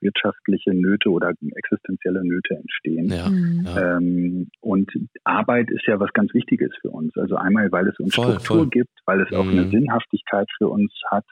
[0.00, 3.08] wirtschaftliche Nöte oder existenzielle Nöte entstehen.
[3.08, 3.62] ja, Mhm.
[3.64, 3.96] ja.
[3.96, 4.90] Ähm, und
[5.24, 7.16] Arbeit ist ja was ganz Wichtiges für uns.
[7.16, 8.68] Also einmal, weil es uns Voll, Struktur voll.
[8.68, 9.58] gibt, weil es auch Mhm.
[9.58, 11.24] eine Sinnhaftigkeit für uns hat,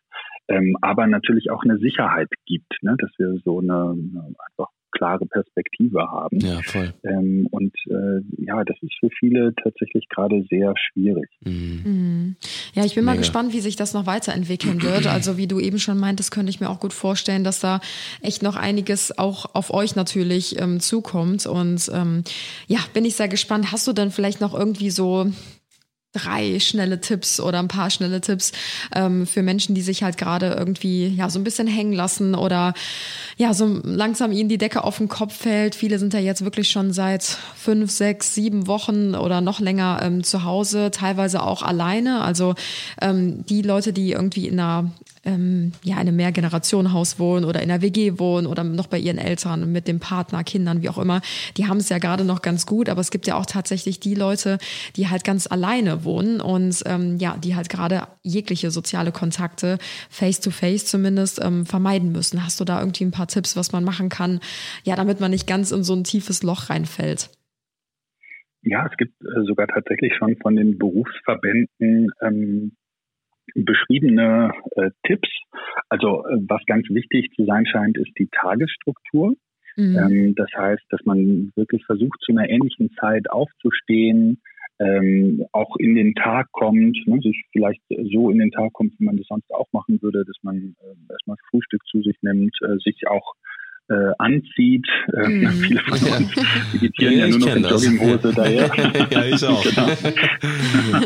[0.48, 2.96] ähm, aber natürlich auch eine Sicherheit gibt, ne?
[2.98, 6.38] dass wir so eine, eine einfach klare Perspektive haben.
[6.40, 6.94] Ja, voll.
[7.04, 11.28] Ähm, und äh, ja, das ist für viele tatsächlich gerade sehr schwierig.
[11.44, 12.36] Mhm.
[12.74, 13.14] Ja, ich bin Mega.
[13.14, 15.06] mal gespannt, wie sich das noch weiterentwickeln wird.
[15.06, 17.80] Also wie du eben schon meintest, könnte ich mir auch gut vorstellen, dass da
[18.22, 21.46] echt noch einiges auch auf euch natürlich ähm, zukommt.
[21.46, 22.22] Und ähm,
[22.66, 23.72] ja, bin ich sehr gespannt.
[23.72, 25.26] Hast du denn vielleicht noch irgendwie so
[26.14, 28.52] drei schnelle Tipps oder ein paar schnelle Tipps
[28.94, 32.72] ähm, für Menschen, die sich halt gerade irgendwie ja so ein bisschen hängen lassen oder
[33.36, 35.74] ja so langsam ihnen die Decke auf den Kopf fällt.
[35.74, 37.24] Viele sind ja jetzt wirklich schon seit
[37.56, 42.22] fünf, sechs, sieben Wochen oder noch länger ähm, zu Hause, teilweise auch alleine.
[42.22, 42.54] Also
[43.00, 44.90] ähm, die Leute, die irgendwie in einer
[45.24, 49.18] ähm, ja, in einem Mehrgenerationenhaus wohnen oder in einer WG wohnen oder noch bei ihren
[49.18, 51.20] Eltern mit dem Partner, Kindern, wie auch immer,
[51.56, 54.14] die haben es ja gerade noch ganz gut, aber es gibt ja auch tatsächlich die
[54.14, 54.58] Leute,
[54.96, 59.78] die halt ganz alleine wohnen und ähm, ja, die halt gerade jegliche soziale Kontakte,
[60.10, 62.44] face to face zumindest, ähm, vermeiden müssen.
[62.44, 64.40] Hast du da irgendwie ein paar Tipps, was man machen kann,
[64.84, 67.30] ja, damit man nicht ganz in so ein tiefes Loch reinfällt?
[68.62, 72.72] Ja, es gibt äh, sogar tatsächlich schon von den Berufsverbänden ähm,
[73.54, 75.28] beschriebene äh, Tipps.
[75.88, 79.34] Also äh, was ganz wichtig zu sein scheint, ist die Tagesstruktur.
[79.76, 79.96] Mhm.
[79.96, 84.40] Ähm, das heißt, dass man wirklich versucht, zu einer ähnlichen Zeit aufzustehen,
[84.80, 89.04] ähm, auch in den Tag kommt, ne, sich vielleicht so in den Tag kommt, wie
[89.04, 92.76] man das sonst auch machen würde, dass man äh, erstmal Frühstück zu sich nimmt, äh,
[92.78, 93.34] sich auch
[93.88, 94.86] äh, anzieht.
[95.12, 95.48] Äh, mm.
[95.62, 96.34] Viele von uns
[96.72, 98.70] meditieren ja, ja nur noch in Jogginghose daher.
[99.10, 99.64] ja, ich auch.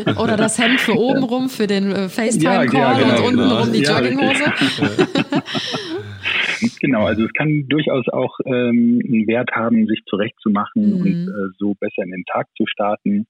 [0.05, 0.23] Genau.
[0.23, 3.59] Oder das Hemd für oben rum für den äh, FaceTime-Call ja, genau, und unten genau.
[3.59, 4.43] rum die Jogginghose.
[6.79, 11.01] genau, also es kann durchaus auch ähm, einen Wert haben, sich zurechtzumachen mm.
[11.01, 13.27] und äh, so besser in den Tag zu starten.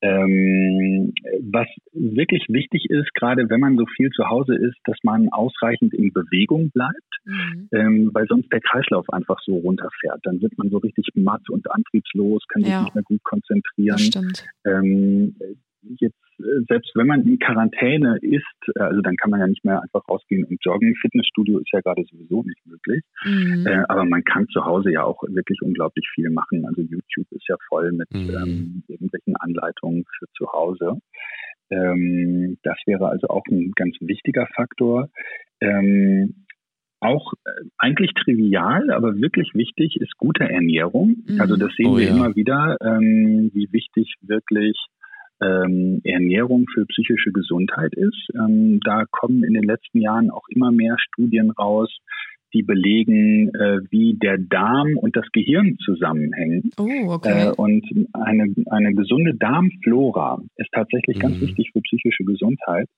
[0.00, 1.12] Ähm,
[1.50, 5.92] was wirklich wichtig ist, gerade wenn man so viel zu Hause ist, dass man ausreichend
[5.92, 6.94] in Bewegung bleibt,
[7.24, 7.68] mhm.
[7.72, 10.20] ähm, weil sonst der Kreislauf einfach so runterfährt.
[10.22, 12.82] Dann wird man so richtig matt und antriebslos, kann sich ja.
[12.82, 14.32] nicht mehr gut konzentrieren.
[14.64, 15.36] Ähm,
[15.98, 16.27] jetzt
[16.68, 18.44] selbst wenn man in Quarantäne ist,
[18.76, 20.94] äh, also dann kann man ja nicht mehr einfach rausgehen und joggen.
[21.00, 23.02] Fitnessstudio ist ja gerade sowieso nicht möglich.
[23.24, 23.66] Mhm.
[23.66, 26.64] Äh, aber man kann zu Hause ja auch wirklich unglaublich viel machen.
[26.66, 28.30] Also YouTube ist ja voll mit mhm.
[28.30, 30.98] ähm, irgendwelchen Anleitungen für zu Hause.
[31.70, 35.08] Ähm, das wäre also auch ein ganz wichtiger Faktor.
[35.60, 36.46] Ähm,
[37.00, 41.16] auch äh, eigentlich trivial, aber wirklich wichtig ist gute Ernährung.
[41.26, 41.40] Mhm.
[41.40, 42.10] Also das sehen oh, wir ja.
[42.10, 44.76] immer wieder, ähm, wie wichtig wirklich
[45.40, 48.28] ähm, Ernährung für psychische Gesundheit ist.
[48.34, 51.90] Ähm, da kommen in den letzten Jahren auch immer mehr Studien raus,
[52.54, 56.70] die belegen, äh, wie der Darm und das Gehirn zusammenhängen.
[56.78, 57.48] Oh, okay.
[57.48, 57.84] Äh, und
[58.14, 61.20] eine, eine gesunde Darmflora ist tatsächlich mhm.
[61.20, 62.88] ganz wichtig für psychische Gesundheit.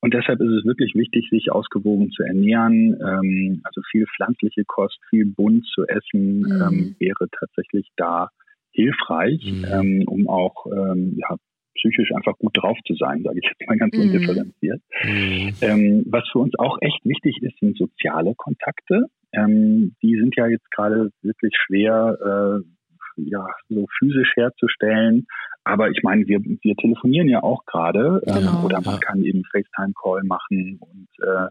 [0.00, 2.98] Und deshalb ist es wirklich wichtig, sich ausgewogen zu ernähren.
[3.00, 6.62] Ähm, also viel pflanzliche Kost, viel bunt zu essen mhm.
[6.62, 8.28] ähm, wäre tatsächlich da
[8.72, 9.64] hilfreich, mhm.
[9.72, 11.36] ähm, um auch ähm, ja,
[11.78, 14.02] psychisch einfach gut drauf zu sein, sage ich jetzt mal ganz mhm.
[14.02, 14.82] undifferenziert.
[15.02, 15.52] Mhm.
[15.60, 19.06] Ähm, was für uns auch echt wichtig ist, sind soziale Kontakte.
[19.32, 25.26] Ähm, die sind ja jetzt gerade wirklich schwer, äh, ja, so physisch herzustellen.
[25.64, 28.64] Aber ich meine, wir, wir telefonieren ja auch gerade ähm, genau.
[28.64, 31.48] oder man kann eben FaceTime-Call machen und äh,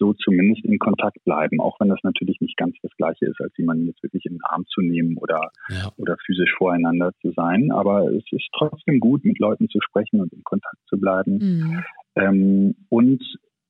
[0.00, 3.52] so zumindest in Kontakt bleiben, auch wenn das natürlich nicht ganz das Gleiche ist, als
[3.56, 5.92] jemanden jetzt wirklich in den Arm zu nehmen oder, ja.
[5.98, 7.70] oder physisch voreinander zu sein.
[7.70, 11.38] Aber es ist trotzdem gut, mit Leuten zu sprechen und in Kontakt zu bleiben.
[11.38, 11.84] Mhm.
[12.16, 13.22] Ähm, und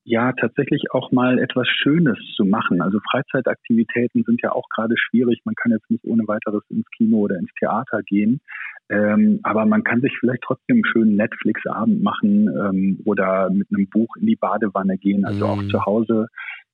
[0.04, 2.80] ja, tatsächlich auch mal etwas Schönes zu machen.
[2.80, 5.40] Also Freizeitaktivitäten sind ja auch gerade schwierig.
[5.44, 8.40] Man kann jetzt nicht ohne weiteres ins Kino oder ins Theater gehen.
[8.90, 13.88] Ähm, aber man kann sich vielleicht trotzdem einen schönen Netflix-Abend machen ähm, oder mit einem
[13.88, 15.24] Buch in die Badewanne gehen.
[15.24, 15.50] Also mhm.
[15.52, 16.26] auch zu Hause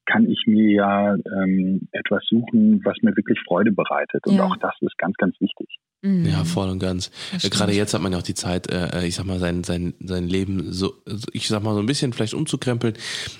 [0.06, 4.26] kann ich mir ja ähm, etwas suchen, was mir wirklich Freude bereitet.
[4.26, 4.44] Und ja.
[4.44, 5.68] auch das ist ganz, ganz wichtig.
[6.03, 6.26] Mhm.
[6.26, 7.11] Ja, voll und ganz.
[7.42, 9.94] Äh, gerade jetzt hat man ja auch die Zeit, äh, ich sag mal, sein, sein,
[10.01, 10.94] sein Leben so,
[11.32, 12.94] ich sag mal, so ein bisschen vielleicht umzukrempeln,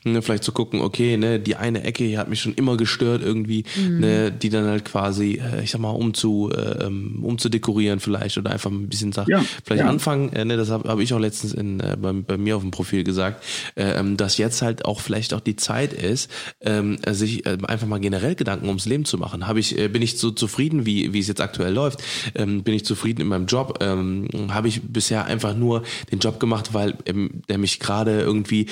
[0.05, 3.23] ne, vielleicht zu gucken, okay, ne, die eine Ecke hier hat mich schon immer gestört
[3.23, 4.01] irgendwie, mhm.
[4.01, 8.51] ne, die dann halt quasi, äh, ich sag mal, um zu, äh, umzudekorieren vielleicht oder
[8.51, 9.89] einfach ein bisschen Sachen, ja, vielleicht ja.
[9.89, 12.63] anfangen, äh, ne, das habe hab ich auch letztens in, äh, bei, bei mir auf
[12.63, 13.45] dem Profil gesagt,
[13.75, 16.31] äh, ähm, dass jetzt halt auch vielleicht auch die Zeit ist,
[16.61, 19.47] ähm, sich äh, einfach mal generell Gedanken ums Leben zu machen.
[19.47, 22.03] Habe ich, äh, bin ich so zufrieden, wie, wie es jetzt aktuell läuft?
[22.47, 23.79] Ähm, bin ich zufrieden in meinem Job?
[23.81, 28.67] Ähm, Habe ich bisher einfach nur den Job gemacht, weil ähm, der mich gerade irgendwie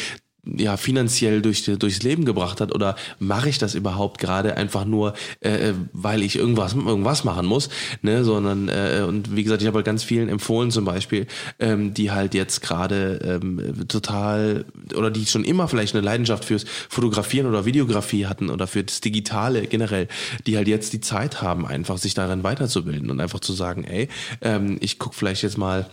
[0.46, 2.74] ja finanziell durch, durchs Leben gebracht hat?
[2.74, 7.68] Oder mache ich das überhaupt gerade einfach nur, äh, weil ich irgendwas irgendwas machen muss,
[8.02, 11.26] ne, sondern äh, und wie gesagt, ich habe halt ganz vielen empfohlen zum Beispiel,
[11.58, 14.64] ähm, die halt jetzt gerade ähm, total
[14.96, 19.00] oder die schon immer vielleicht eine Leidenschaft fürs Fotografieren oder Videografie hatten oder für das
[19.00, 20.08] Digitale generell,
[20.46, 24.08] die halt jetzt die Zeit haben, einfach sich darin weiterzubilden und einfach zu sagen, ey,
[24.40, 25.86] ähm, ich guck vielleicht jetzt mal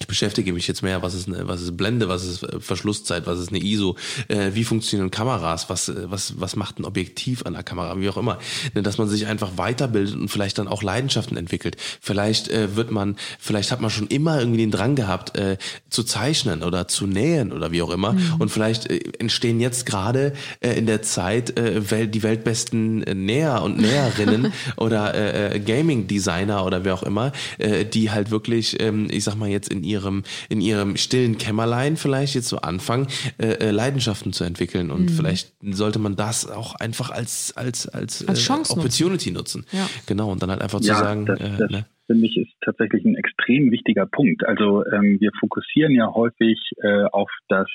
[0.00, 3.26] ich beschäftige mich jetzt mehr, was ist eine, was ist Blende, was ist äh, Verschlusszeit,
[3.26, 3.96] was ist eine ISO,
[4.28, 8.08] äh, wie funktionieren Kameras, was, äh, was, was macht ein Objektiv an der Kamera, wie
[8.08, 8.38] auch immer.
[8.74, 11.76] Ne, dass man sich einfach weiterbildet und vielleicht dann auch Leidenschaften entwickelt.
[12.00, 15.58] Vielleicht äh, wird man, vielleicht hat man schon immer irgendwie den Drang gehabt, äh,
[15.90, 18.12] zu zeichnen oder zu nähen oder wie auch immer.
[18.12, 18.34] Mhm.
[18.38, 23.14] Und vielleicht äh, entstehen jetzt gerade äh, in der Zeit äh, Welt, die weltbesten äh,
[23.14, 29.08] Näher und Näherinnen oder äh, Gaming-Designer oder wer auch immer, äh, die halt wirklich, ähm,
[29.10, 33.06] ich sag mal jetzt in ihrem, in ihrem stillen Kämmerlein vielleicht jetzt so anfangen,
[33.38, 34.90] äh, äh, Leidenschaften zu entwickeln.
[34.90, 35.08] Und mhm.
[35.08, 39.42] vielleicht sollte man das auch einfach als, als, als, als Chance äh, Opportunity nutzen.
[39.60, 39.66] nutzen.
[39.72, 39.88] Ja.
[40.06, 41.86] Genau, und dann halt einfach ja, zu sagen, das, äh, das ne?
[42.06, 44.44] finde ich ist tatsächlich ein extrem wichtiger Punkt.
[44.46, 47.68] Also ähm, wir fokussieren ja häufig äh, auf das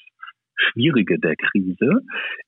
[0.55, 2.01] Schwierige der Krise.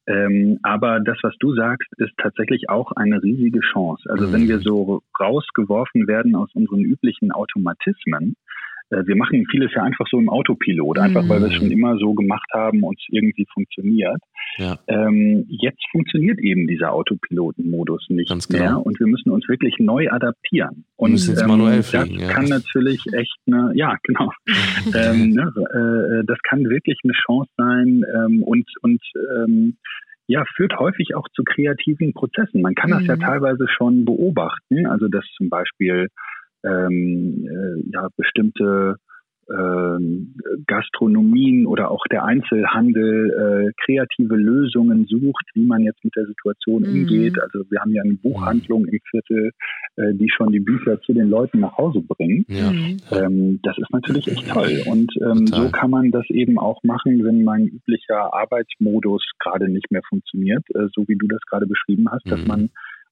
[0.07, 4.09] Ähm, aber das, was du sagst, ist tatsächlich auch eine riesige Chance.
[4.09, 4.33] Also mhm.
[4.33, 8.58] wenn wir so rausgeworfen werden aus unseren üblichen Automatismen, äh,
[8.89, 11.29] wir machen vieles ja einfach so im Autopilot, einfach mhm.
[11.29, 14.19] weil wir es schon immer so gemacht haben und es irgendwie funktioniert.
[14.57, 14.79] Ja.
[14.87, 18.63] Ähm, jetzt funktioniert eben dieser Autopilotenmodus nicht Ganz genau.
[18.63, 20.85] mehr und wir müssen uns wirklich neu adaptieren.
[20.95, 22.33] Und ähm, manuell fliegen, das ja.
[22.33, 24.31] kann natürlich echt eine, ja genau,
[24.95, 29.01] ähm, ne, äh, das kann wirklich eine Chance sein ähm, und und
[29.35, 29.77] ähm,
[30.29, 32.61] ja, führt häufig auch zu kreativen Prozessen.
[32.61, 33.21] Man kann das ja mhm.
[33.21, 36.09] teilweise schon beobachten, also dass zum Beispiel
[36.63, 38.95] ähm, äh, ja, bestimmte
[39.51, 40.35] ähm,
[40.67, 46.83] Gastronomien oder auch der Einzelhandel äh, kreative Lösungen sucht, wie man jetzt mit der Situation
[46.83, 46.89] mhm.
[46.89, 47.41] umgeht.
[47.41, 49.51] Also wir haben ja eine Buchhandlung im Viertel,
[49.95, 52.47] äh, die schon die Bücher zu den Leuten nach Hause bringt.
[52.49, 52.71] Ja.
[52.71, 52.97] Mhm.
[53.11, 54.83] Ähm, das ist natürlich echt toll.
[54.85, 59.89] Und ähm, so kann man das eben auch machen, wenn mein üblicher Arbeitsmodus gerade nicht
[59.91, 62.29] mehr funktioniert, äh, so wie du das gerade beschrieben hast, mhm.
[62.29, 62.69] dass man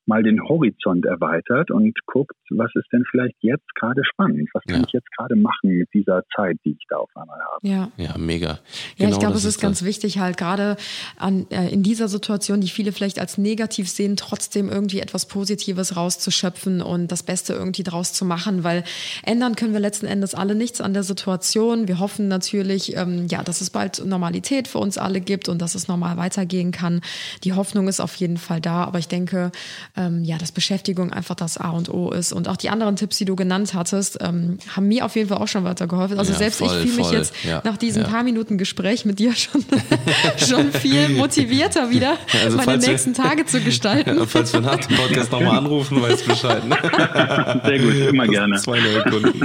[0.08, 4.50] mal den Horizont erweitert und guckt, was ist denn vielleicht jetzt gerade spannend?
[4.54, 4.88] Was kann ja.
[4.88, 7.68] ich jetzt gerade machen mit dieser Zeit, die ich da auf einmal habe?
[7.68, 8.48] Ja, ja mega.
[8.48, 8.58] Ja,
[8.98, 10.78] genau ich glaube, es ist, ist ganz wichtig, halt gerade
[11.18, 15.98] an, äh, in dieser Situation, die viele vielleicht als negativ sehen, trotzdem irgendwie etwas Positives
[15.98, 18.84] rauszuschöpfen und das Beste irgendwie draus zu machen, weil
[19.24, 21.88] ändern können wir letzten Endes alle nichts an der Situation.
[21.88, 25.76] Wir hoffen natürlich, ähm, ja, dass es bald Normalität für uns alle gibt und dass
[25.76, 27.02] es normal weitergehen kann.
[27.44, 29.52] Die Hoffnung ist auf jeden Fall da, aber ich denke,
[29.98, 32.32] ähm, ja, dass Beschäftigung einfach das A und O ist.
[32.32, 35.40] Und auch die anderen Tipps, die du genannt hattest, ähm, haben mir auf jeden Fall
[35.40, 36.20] auch schon weitergeholfen.
[36.20, 38.08] Also ja, selbst voll, ich fühle mich jetzt ja, nach diesen ja.
[38.08, 39.66] paar Minuten Gespräch mit dir schon,
[40.38, 44.22] schon viel motivierter wieder, also meine nächsten wir, Tage zu gestalten.
[44.28, 46.68] falls wir nach dem Podcast nochmal anrufen, weißt du Bescheid.
[46.68, 46.78] Ne?
[47.66, 48.58] Sehr gut, immer gerne.
[48.58, 49.42] Zwei neue Kunden.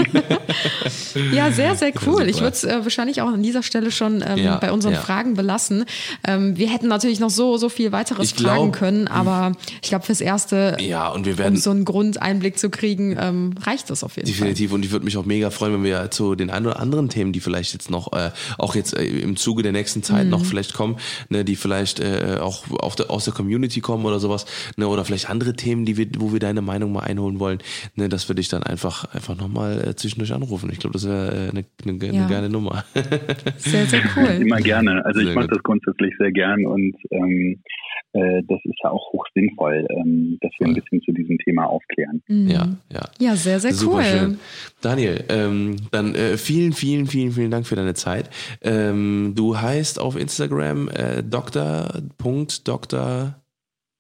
[1.32, 2.28] ja, sehr, sehr cool.
[2.28, 5.84] Ich würde es äh, wahrscheinlich auch an dieser Stelle schon ähm, bei unseren Fragen belassen.
[6.26, 9.88] Ähm, wir hätten natürlich noch so, so viel weiteres ich fragen glaub, können, aber ich
[9.88, 13.54] glaube, fürs Erste erste, ja, und wir werden, um so einen Grundeinblick zu kriegen, ähm,
[13.60, 14.38] reicht das auf jeden definitiv.
[14.38, 14.48] Fall.
[14.48, 14.72] Definitiv.
[14.72, 17.32] Und ich würde mich auch mega freuen, wenn wir zu den ein oder anderen Themen,
[17.32, 20.30] die vielleicht jetzt noch, äh, auch jetzt äh, im Zuge der nächsten Zeit mhm.
[20.30, 20.96] noch vielleicht kommen,
[21.28, 25.04] ne, die vielleicht äh, auch auf der, aus der Community kommen oder sowas, ne, oder
[25.04, 27.58] vielleicht andere Themen, die wir, wo wir deine Meinung mal einholen wollen,
[27.94, 30.70] ne, dass wir dich dann einfach, einfach nochmal äh, zwischendurch anrufen.
[30.72, 32.28] Ich glaube, das wäre äh, eine, eine, ja.
[32.28, 32.84] geile Nummer.
[33.56, 34.42] sehr, sehr cool.
[34.42, 35.04] Immer gerne.
[35.04, 37.62] Also sehr ich mache das grundsätzlich sehr gern und ähm,
[38.12, 41.66] äh, das ist ja auch hoch sinnvoll, ähm, dass wir ein bisschen zu diesem Thema
[41.66, 42.22] aufklären.
[42.28, 42.48] Mhm.
[42.48, 43.00] Ja, ja.
[43.18, 44.04] Ja, sehr, sehr Super cool.
[44.04, 44.38] Schön.
[44.80, 48.28] Daniel, ähm, dann äh, vielen, vielen, vielen, vielen Dank für deine Zeit.
[48.62, 51.88] Ähm, du heißt auf Instagram äh, Dr.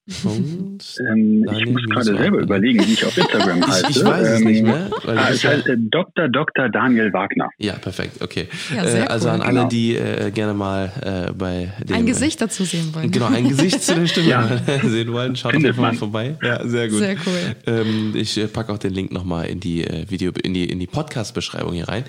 [1.08, 3.86] Ähm, ich muss gerade selber überlegen, wie ich auf Instagram heiße.
[3.90, 4.90] Ich, ich weiß es nicht mehr.
[5.04, 6.28] Weil ah, es heißt äh, Dr.
[6.28, 6.68] Dr.
[6.68, 7.50] Daniel Wagner.
[7.58, 8.48] Ja, perfekt, okay.
[8.74, 9.68] Ja, äh, also cool, an alle, genau.
[9.68, 10.92] die äh, gerne mal
[11.28, 11.96] äh, bei dem...
[11.96, 13.10] Ein Gesicht dazu sehen wollen.
[13.10, 14.58] Genau, ein Gesicht zu der Stimme ja.
[14.82, 15.36] sehen wollen.
[15.36, 16.36] Schaut einfach mal vorbei.
[16.42, 16.98] Ja, sehr gut.
[16.98, 17.56] Sehr cool.
[17.66, 20.80] Ähm, ich äh, packe auch den Link nochmal in die äh, Video, in die, in
[20.80, 22.04] die Podcast-Beschreibung hier rein.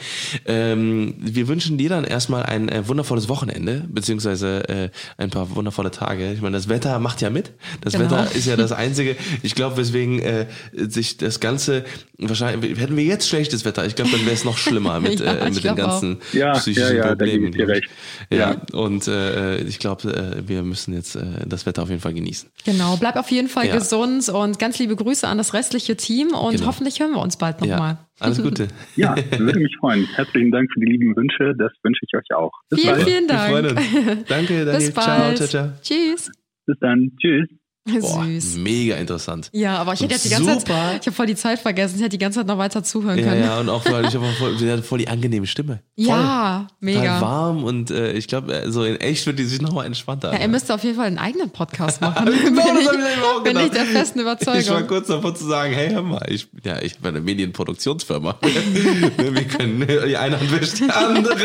[0.45, 5.91] Ähm, wir wünschen dir dann erstmal ein äh, wundervolles Wochenende, beziehungsweise äh, ein paar wundervolle
[5.91, 6.33] Tage.
[6.33, 7.51] Ich meine, das Wetter macht ja mit.
[7.83, 8.05] Das Genau.
[8.05, 9.15] Wetter ist ja das Einzige.
[9.43, 11.83] Ich glaube, weswegen äh, sich das Ganze,
[12.17, 15.33] wahrscheinlich, hätten wir jetzt schlechtes Wetter, ich glaube, dann wäre es noch schlimmer mit, Ja,
[15.33, 15.75] äh, mit den auch.
[15.75, 17.33] ganzen Ja, psychischen ja, ja, Problemen.
[17.33, 17.89] gebe ich dir glaub recht.
[18.31, 18.37] Ja,
[18.73, 18.79] Ja.
[18.79, 22.49] und äh, ich glaube, äh, wir müssen jetzt äh, das Wetter auf jeden Fall genießen.
[22.65, 23.75] Genau, bleib auf jeden Fall Ja.
[23.75, 26.67] gesund und ganz liebe Grüße an das restliche Team und Genau.
[26.67, 27.97] hoffentlich hören wir uns bald Ja, nochmal.
[28.19, 28.67] alles Gute.
[28.95, 30.07] Ja, würde mich freuen.
[30.15, 31.53] Herzlichen Dank für die lieben Wünsche.
[31.57, 32.51] Das wünsche ich euch auch.
[32.69, 33.07] Bis Vielen, bald.
[33.07, 34.27] vielen Dank.
[34.27, 34.77] Danke, Daniel.
[34.77, 35.37] Bis bald.
[35.37, 35.69] Ciao, ciao, ciao.
[35.81, 36.31] Tschüss.
[36.65, 37.11] Bis dann.
[37.19, 37.62] Tschüss.
[37.85, 38.55] Boah, Süß.
[38.55, 39.49] mega interessant.
[39.51, 40.65] Ja, aber ich hätte jetzt die ganze super.
[40.73, 43.19] Zeit, ich habe voll die Zeit vergessen, ich hätte die ganze Zeit noch weiter zuhören
[43.19, 43.43] Ja, können.
[43.43, 45.81] ja, und auch weil ich habe voll, sie hat voll die angenehme Stimme.
[45.97, 46.05] Voll.
[46.07, 47.19] Ja, mega.
[47.19, 50.31] warm und äh, ich glaube, so in echt wird die sich nochmal entspannter.
[50.31, 52.25] Ja, er müsste auf jeden Fall einen eigenen Podcast machen.
[52.25, 53.75] Genau, das bin hab ich, auch bin ich gedacht.
[53.75, 54.87] der festen Ich war Überzeugung.
[54.87, 58.37] kurz davor zu sagen, hey, hör mal, ich, ja, ich habe eine Medienproduktionsfirma.
[59.17, 61.35] Wir können, die eine Hand wäscht die andere.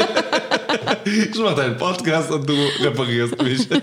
[1.05, 3.69] Ich mache deinen Podcast und du reparierst mich.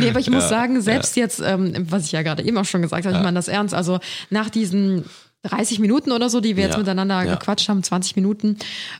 [0.00, 2.64] Nee, aber ich muss Ja, sagen, selbst jetzt, ähm, was ich ja gerade eben auch
[2.64, 4.00] schon gesagt habe, ich meine das ernst, also
[4.30, 5.04] nach diesen
[5.44, 7.34] 30 Minuten oder so, die wir jetzt Ja, miteinander ja.
[7.36, 8.56] gequatscht haben, 20 Minuten,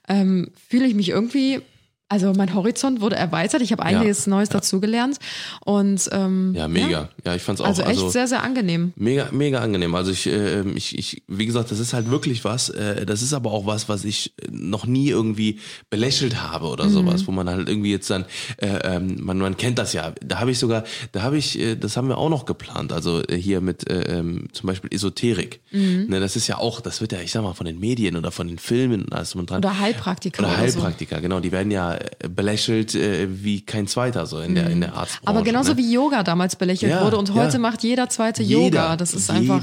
[0.08, 1.60] ähm, fühle ich mich irgendwie,
[2.14, 5.18] also mein Horizont wurde erweitert, ich habe einiges Neues dazugelernt
[5.64, 7.08] und ähm, Ja, mega.
[7.24, 7.66] Ja, ich fand's auch.
[7.66, 8.92] Also echt sehr, sehr angenehm.
[8.94, 9.96] Mega, mega angenehm.
[9.96, 12.68] Also ich, äh, ich, ich, wie gesagt, das ist halt wirklich was.
[12.68, 15.58] Äh, das ist aber auch was, was ich noch nie irgendwie
[15.90, 18.26] belächelt habe oder sowas, wo man halt irgendwie jetzt dann,
[18.58, 20.12] äh, ähm, man, man kennt das ja.
[20.24, 22.92] Da habe ich sogar, da habe ich, äh, das haben wir auch noch geplant.
[22.92, 25.62] Also äh, hier mit äh, ähm, zum Beispiel Esoterik.
[25.72, 28.30] Ne, das ist ja auch, das wird ja, ich sag mal, von den Medien oder
[28.30, 29.58] von den Filmen und alles drum und dran.
[29.58, 30.78] Oder Heilpraktiker Oder oder so.
[30.78, 31.40] Heilpraktiker, genau.
[31.40, 31.98] Die werden ja
[32.28, 35.28] belächelt äh, wie kein zweiter so in der in der Arztbranche.
[35.28, 35.78] Aber genauso ne?
[35.78, 37.34] wie Yoga damals belächelt Ja, wurde und ja.
[37.34, 38.96] heute macht jeder zweite Yoga.
[38.96, 39.62] Das ist einfach.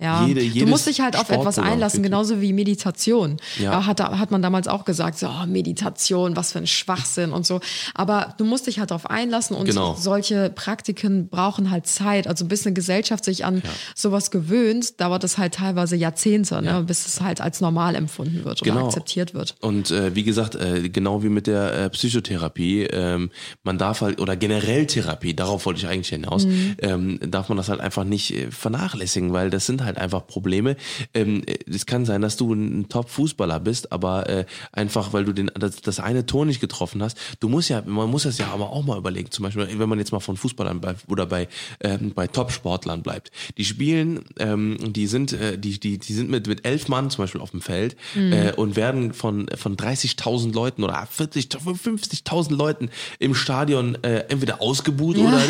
[0.00, 3.38] Ja, Jede, du musst dich halt auf etwas einlassen, genauso wie Meditation.
[3.58, 3.72] Ja.
[3.72, 3.86] Ja.
[3.86, 7.58] Hat, hat man damals auch gesagt, so, oh, Meditation, was für ein Schwachsinn und so.
[7.94, 9.96] Aber du musst dich halt darauf einlassen und Genau.
[9.98, 12.28] solche Praktiken brauchen halt Zeit.
[12.28, 13.60] Also bis eine Gesellschaft sich an
[13.96, 18.62] sowas gewöhnt, dauert es halt teilweise Jahrzehnte, ne, bis es halt als normal empfunden wird
[18.62, 18.86] oder Genau.
[18.86, 19.56] akzeptiert wird.
[19.60, 23.30] Und äh, wie gesagt, äh, genau wie mit der äh, Psychotherapie, ähm,
[23.64, 26.76] man darf halt, oder generell Therapie, darauf wollte ich eigentlich hinaus, Mhm.
[26.82, 30.76] ähm, darf man das halt einfach nicht äh, vernachlässigen, weil das sind halt einfach Probleme.
[31.14, 35.32] Ähm, äh, es kann sein, dass du ein Top-Fußballer bist, aber äh, einfach, weil du
[35.32, 38.48] den, das, das eine Tor nicht getroffen hast, du musst ja, man muss das ja
[38.52, 41.48] aber auch mal überlegen, zum Beispiel, wenn man jetzt mal von Fußballern bei, oder bei,
[41.80, 43.30] ähm, bei Top-Sportlern bleibt.
[43.56, 47.24] Die spielen, ähm, die sind, äh, die, die, die sind mit, mit elf Mann zum
[47.24, 52.90] Beispiel auf dem Feld äh, und werden von, von 30.000 Leuten oder 40, 50.000 Leuten
[53.18, 55.28] im Stadion äh, entweder ausgebuht Ja.
[55.28, 55.40] oder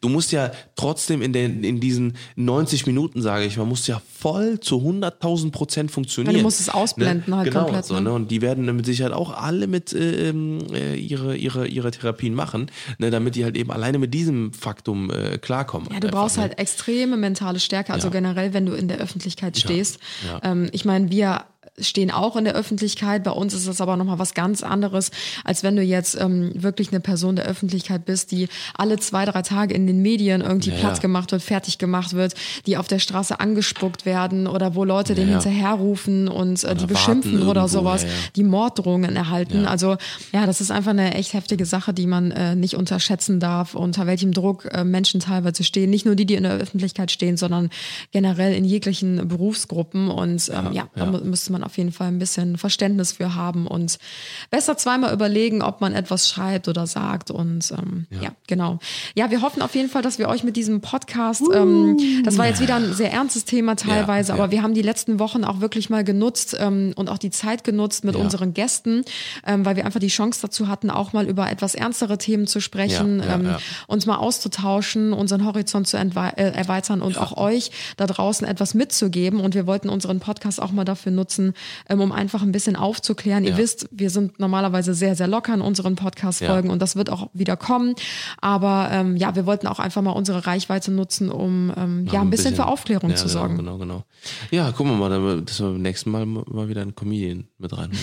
[0.00, 4.00] du musst ja trotzdem in, den, in diesen 90 Minuten, sage ich mal, musst ja
[4.18, 6.34] voll zu 100.000 Prozent funktionieren.
[6.34, 8.02] Ja, du musst es ausblenden halt genau, komplett, So, ne?
[8.02, 8.12] ne?
[8.12, 12.70] Und die werden mit Sicherheit auch alle mit ähm, äh, ihre, ihre, ihre Therapien machen,
[12.98, 13.10] ne?
[13.10, 15.88] damit die halt eben alleine mit diesem Faktum äh, klarkommen.
[15.92, 16.42] Ja, du einfach, brauchst ne?
[16.42, 18.12] halt extreme mentale Stärke, also Ja.
[18.12, 19.98] generell, wenn du in der Öffentlichkeit stehst.
[20.26, 20.40] ja.
[20.42, 21.44] Ähm, ich meine, wir
[21.80, 23.24] stehen auch in der Öffentlichkeit.
[23.24, 25.10] Bei uns ist das aber nochmal was ganz anderes,
[25.44, 29.42] als wenn du jetzt ähm, wirklich eine Person der Öffentlichkeit bist, die alle zwei, drei
[29.42, 31.02] Tage in den Medien irgendwie Ja, Platz ja.
[31.02, 32.34] gemacht wird, fertig gemacht wird,
[32.66, 35.34] die auf der Straße angespuckt werden oder wo Leute den ja.
[35.34, 38.14] hinterherrufen und äh, die beschimpfen oder irgendwo, sowas, ja, ja.
[38.36, 39.62] die Morddrohungen erhalten.
[39.62, 39.68] Ja.
[39.68, 39.96] Also
[40.32, 44.06] ja, das ist einfach eine echt heftige Sache, die man äh, nicht unterschätzen darf, unter
[44.06, 45.90] welchem Druck äh, Menschen teilweise stehen.
[45.90, 47.70] Nicht nur die, die in der Öffentlichkeit stehen, sondern
[48.12, 50.08] generell in jeglichen Berufsgruppen.
[50.08, 53.98] Und ähm, ja, da müsste man auf jeden Fall ein bisschen Verständnis für haben und
[54.50, 57.30] besser zweimal überlegen, ob man etwas schreibt oder sagt.
[57.30, 58.30] Und ähm, ja.
[58.46, 58.78] genau.
[59.14, 62.46] Ja, wir hoffen auf jeden Fall, dass wir euch mit diesem Podcast, ähm, das war
[62.46, 64.42] jetzt wieder ein sehr ernstes Thema teilweise, Ja, ja.
[64.42, 67.64] aber wir haben die letzten Wochen auch wirklich mal genutzt ähm, und auch die Zeit
[67.64, 68.20] genutzt mit Ja.
[68.22, 69.04] unseren Gästen,
[69.46, 72.60] ähm, weil wir einfach die Chance dazu hatten, auch mal über etwas ernstere Themen zu
[72.60, 73.58] sprechen, Ja, ja, ähm, ja.
[73.88, 76.00] uns mal auszutauschen, unseren Horizont zu äh,
[76.54, 79.40] erweitern und auch euch da draußen etwas mitzugeben.
[79.40, 81.52] Und wir wollten unseren Podcast auch mal dafür nutzen,
[81.88, 83.44] ähm, um einfach ein bisschen aufzuklären.
[83.44, 83.58] Ihr Ja.
[83.58, 86.72] wisst, wir sind normalerweise sehr, sehr locker in unseren Podcast-Folgen Ja.
[86.72, 87.94] und das wird auch wieder kommen.
[88.40, 92.30] Aber ähm, ja, wir wollten auch einfach mal unsere Reichweite nutzen, um ähm, ja, ein
[92.30, 93.56] bisschen, für Aufklärung ja, zu genau, sorgen.
[93.56, 94.04] Genau, genau.
[94.50, 97.90] Ja, gucken wir mal, dass wir beim nächsten Mal mal wieder einen Comedian mit rein,
[97.90, 97.98] eine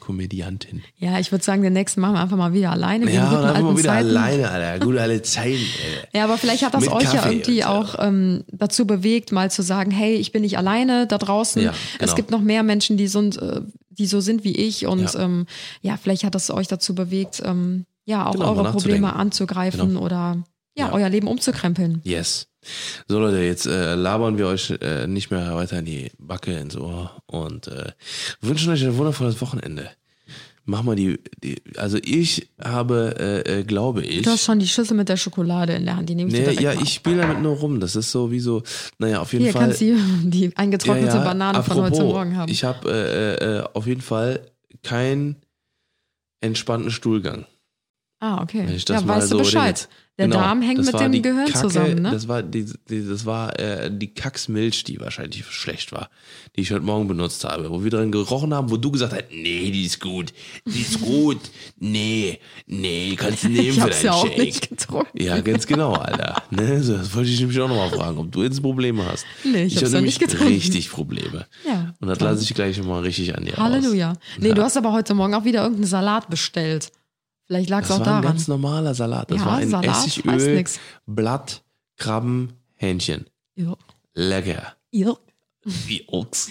[0.00, 0.82] Komödiantin.
[0.98, 3.10] Ja, ich würde sagen, den nächsten machen wir einfach mal wieder alleine.
[3.12, 4.08] Ja, dann einfach mal alten wieder Zeiten.
[4.16, 4.84] alleine, Alter.
[4.84, 6.08] Gute alte Zeiten, Alter.
[6.16, 7.68] Ja, aber vielleicht hat das Mit euch ja Kaffee irgendwie und so.
[7.68, 11.62] auch ähm, dazu bewegt, mal zu sagen, hey, ich bin nicht alleine da draußen.
[11.62, 12.14] Ja, Es genau.
[12.14, 14.86] gibt noch mehr Menschen, die sind, äh, die so sind wie ich.
[14.86, 15.20] Und Ja.
[15.20, 15.46] ähm,
[15.82, 20.00] ja, vielleicht hat das euch dazu bewegt, ähm, ja, auch Genau, eure Probleme anzugreifen Genau.
[20.02, 20.44] oder
[20.76, 20.92] ja, Ja.
[20.92, 22.00] euer Leben umzukrempeln.
[22.04, 22.48] Yes.
[23.08, 26.76] So Leute, jetzt äh, labern wir euch äh, nicht mehr weiter in die Backe ins
[26.76, 27.92] Ohr und äh,
[28.40, 29.90] wünschen euch ein wundervolles Wochenende.
[30.68, 33.14] Mach mal die, die also ich habe,
[33.46, 34.22] äh, äh, glaube ich.
[34.22, 36.40] Du hast schon die Schüssel mit der Schokolade in der Hand, die nehme ich dir
[36.40, 36.82] Nee, direkt ja, mal.
[36.82, 37.78] ich spiele damit nur rum.
[37.78, 38.62] Das ist so wie so,
[38.98, 39.62] naja, auf jeden Hier Fall.
[39.68, 41.24] kannst du die eingetrocknete Ja, ja.
[41.24, 42.50] Banane von heute Apropos, Morgen haben.
[42.50, 44.40] Ich habe äh, äh, auf jeden Fall
[44.82, 45.36] keinen
[46.40, 47.46] entspannten Stuhlgang.
[48.20, 48.64] Ah, okay.
[48.66, 49.76] Wenn ich das Ja, mal weißt so du Bescheid.
[49.78, 49.88] Dinge-
[50.18, 52.10] Der Genau, Darm hängt mit dem Gehirn Kacke, zusammen, ne?
[52.10, 56.08] Das war die, die das war äh, die Kacksmilch, die wahrscheinlich schlecht war,
[56.56, 59.24] die ich heute Morgen benutzt habe, wo wir drin gerochen haben, wo du gesagt hast,
[59.30, 60.32] nee, die ist gut,
[60.64, 61.36] die ist gut,
[61.78, 64.38] nee, nee, kannst du nehmen ich für deinen ja auch Shake.
[64.38, 65.22] nicht getrunken.
[65.22, 66.42] Ja, ganz genau, Alter.
[66.50, 69.26] Ne, so, das wollte ich nämlich auch nochmal fragen, ob du jetzt Probleme hast.
[69.44, 70.54] Nee, ich hab's habe nämlich nicht getrunken.
[70.54, 71.46] richtig Probleme.
[71.66, 74.08] Ja, Und das lasse ich gleich mal richtig an dir Halleluja.
[74.12, 74.16] Raus.
[74.38, 74.54] Nee, Ja.
[74.54, 76.90] du hast aber heute Morgen auch wieder irgendeinen Salat bestellt.
[77.46, 79.30] Vielleicht lag es Das auch war ein ganz normaler Salat.
[79.30, 80.64] Das Ja, war ein Salat Essigöl.
[81.06, 81.62] Blatt,
[81.96, 83.26] Krabben, Hähnchen.
[83.54, 83.76] Ja.
[84.14, 84.74] Lecker.
[84.90, 85.16] Ja.
[85.64, 86.50] Wie Ochs.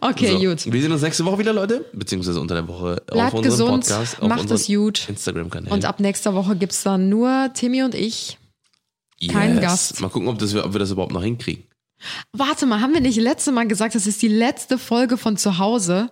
[0.00, 0.38] Okay, so.
[0.38, 0.72] gut.
[0.72, 1.84] Wir sehen uns nächste Woche wieder, Leute.
[1.92, 5.08] Beziehungsweise unter der Woche auf Bleibt unserem gesund, Podcast, auf macht es gut.
[5.08, 5.72] Instagram-Kanal.
[5.72, 8.38] Und ab nächster Woche gibt's dann nur Timmy und ich.
[9.28, 10.00] keinen Gast.
[10.00, 11.64] Mal gucken, ob, das, ob wir das überhaupt noch hinkriegen.
[12.32, 15.58] Warte mal, haben wir nicht letzte Mal gesagt, das ist die letzte Folge von zu
[15.58, 16.10] Hause?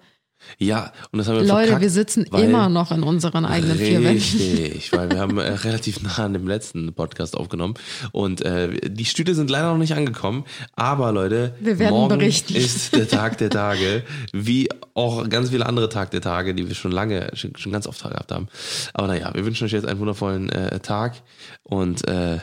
[0.59, 4.03] Ja, und das haben wir Leute, verkackt, wir sitzen immer noch in unseren eigenen vier
[4.03, 4.39] Wänden.
[4.39, 7.75] Richtig, weil wir haben äh, relativ nah an dem letzten Podcast aufgenommen
[8.13, 10.45] und äh, die Stühle sind leider noch nicht angekommen,
[10.75, 12.55] aber Leute, Wir werden morgen berichten.
[12.55, 16.75] ist der Tag der Tage, wie auch ganz viele andere Tag der Tage, die wir
[16.75, 18.49] schon lange, schon, schon ganz oft gehabt haben.
[18.95, 21.23] Aber naja, wir wünschen euch jetzt einen wundervollen äh, Tag
[21.63, 22.39] und äh,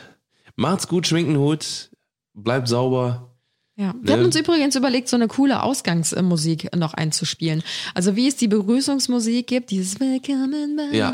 [0.56, 1.90] macht's gut, schwingt einen Hut,
[2.34, 3.33] bleibt sauber.
[3.76, 3.92] Ja.
[4.00, 4.18] Wir Ne?
[4.20, 7.62] haben uns übrigens überlegt, so eine coole Ausgangsmusik noch einzuspielen.
[7.94, 11.12] Also wie es die Begrüßungsmusik gibt, dieses Willkommen bei Ja,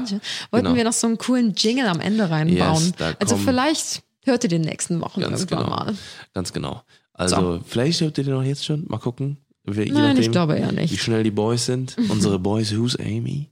[0.51, 0.75] wollten genau.
[0.77, 2.93] wir noch so einen coolen Jingle am Ende reinbauen.
[2.99, 5.77] Yes, also vielleicht hört ihr den nächsten Wochen Ganz irgendwann genau.
[5.77, 5.95] mal.
[6.35, 6.83] Ganz genau.
[7.15, 8.85] Also vielleicht habt ihr den noch jetzt schon.
[8.89, 9.39] Mal gucken.
[9.65, 10.93] Wir, Nein, ich nachdem, glaube eher nicht.
[10.93, 11.97] Wie schnell die Boys sind.
[12.09, 13.49] Unsere Boys, who's Amy?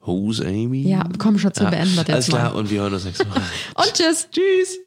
[0.00, 0.88] Who's Amy?
[0.88, 2.58] Ja, komm, Schatz, wir beenden das jetzt Alles klar mal.
[2.58, 3.36] und wir hören uns nächstes Mal.
[3.74, 4.28] Und tschüss.
[4.30, 4.78] Tschüss.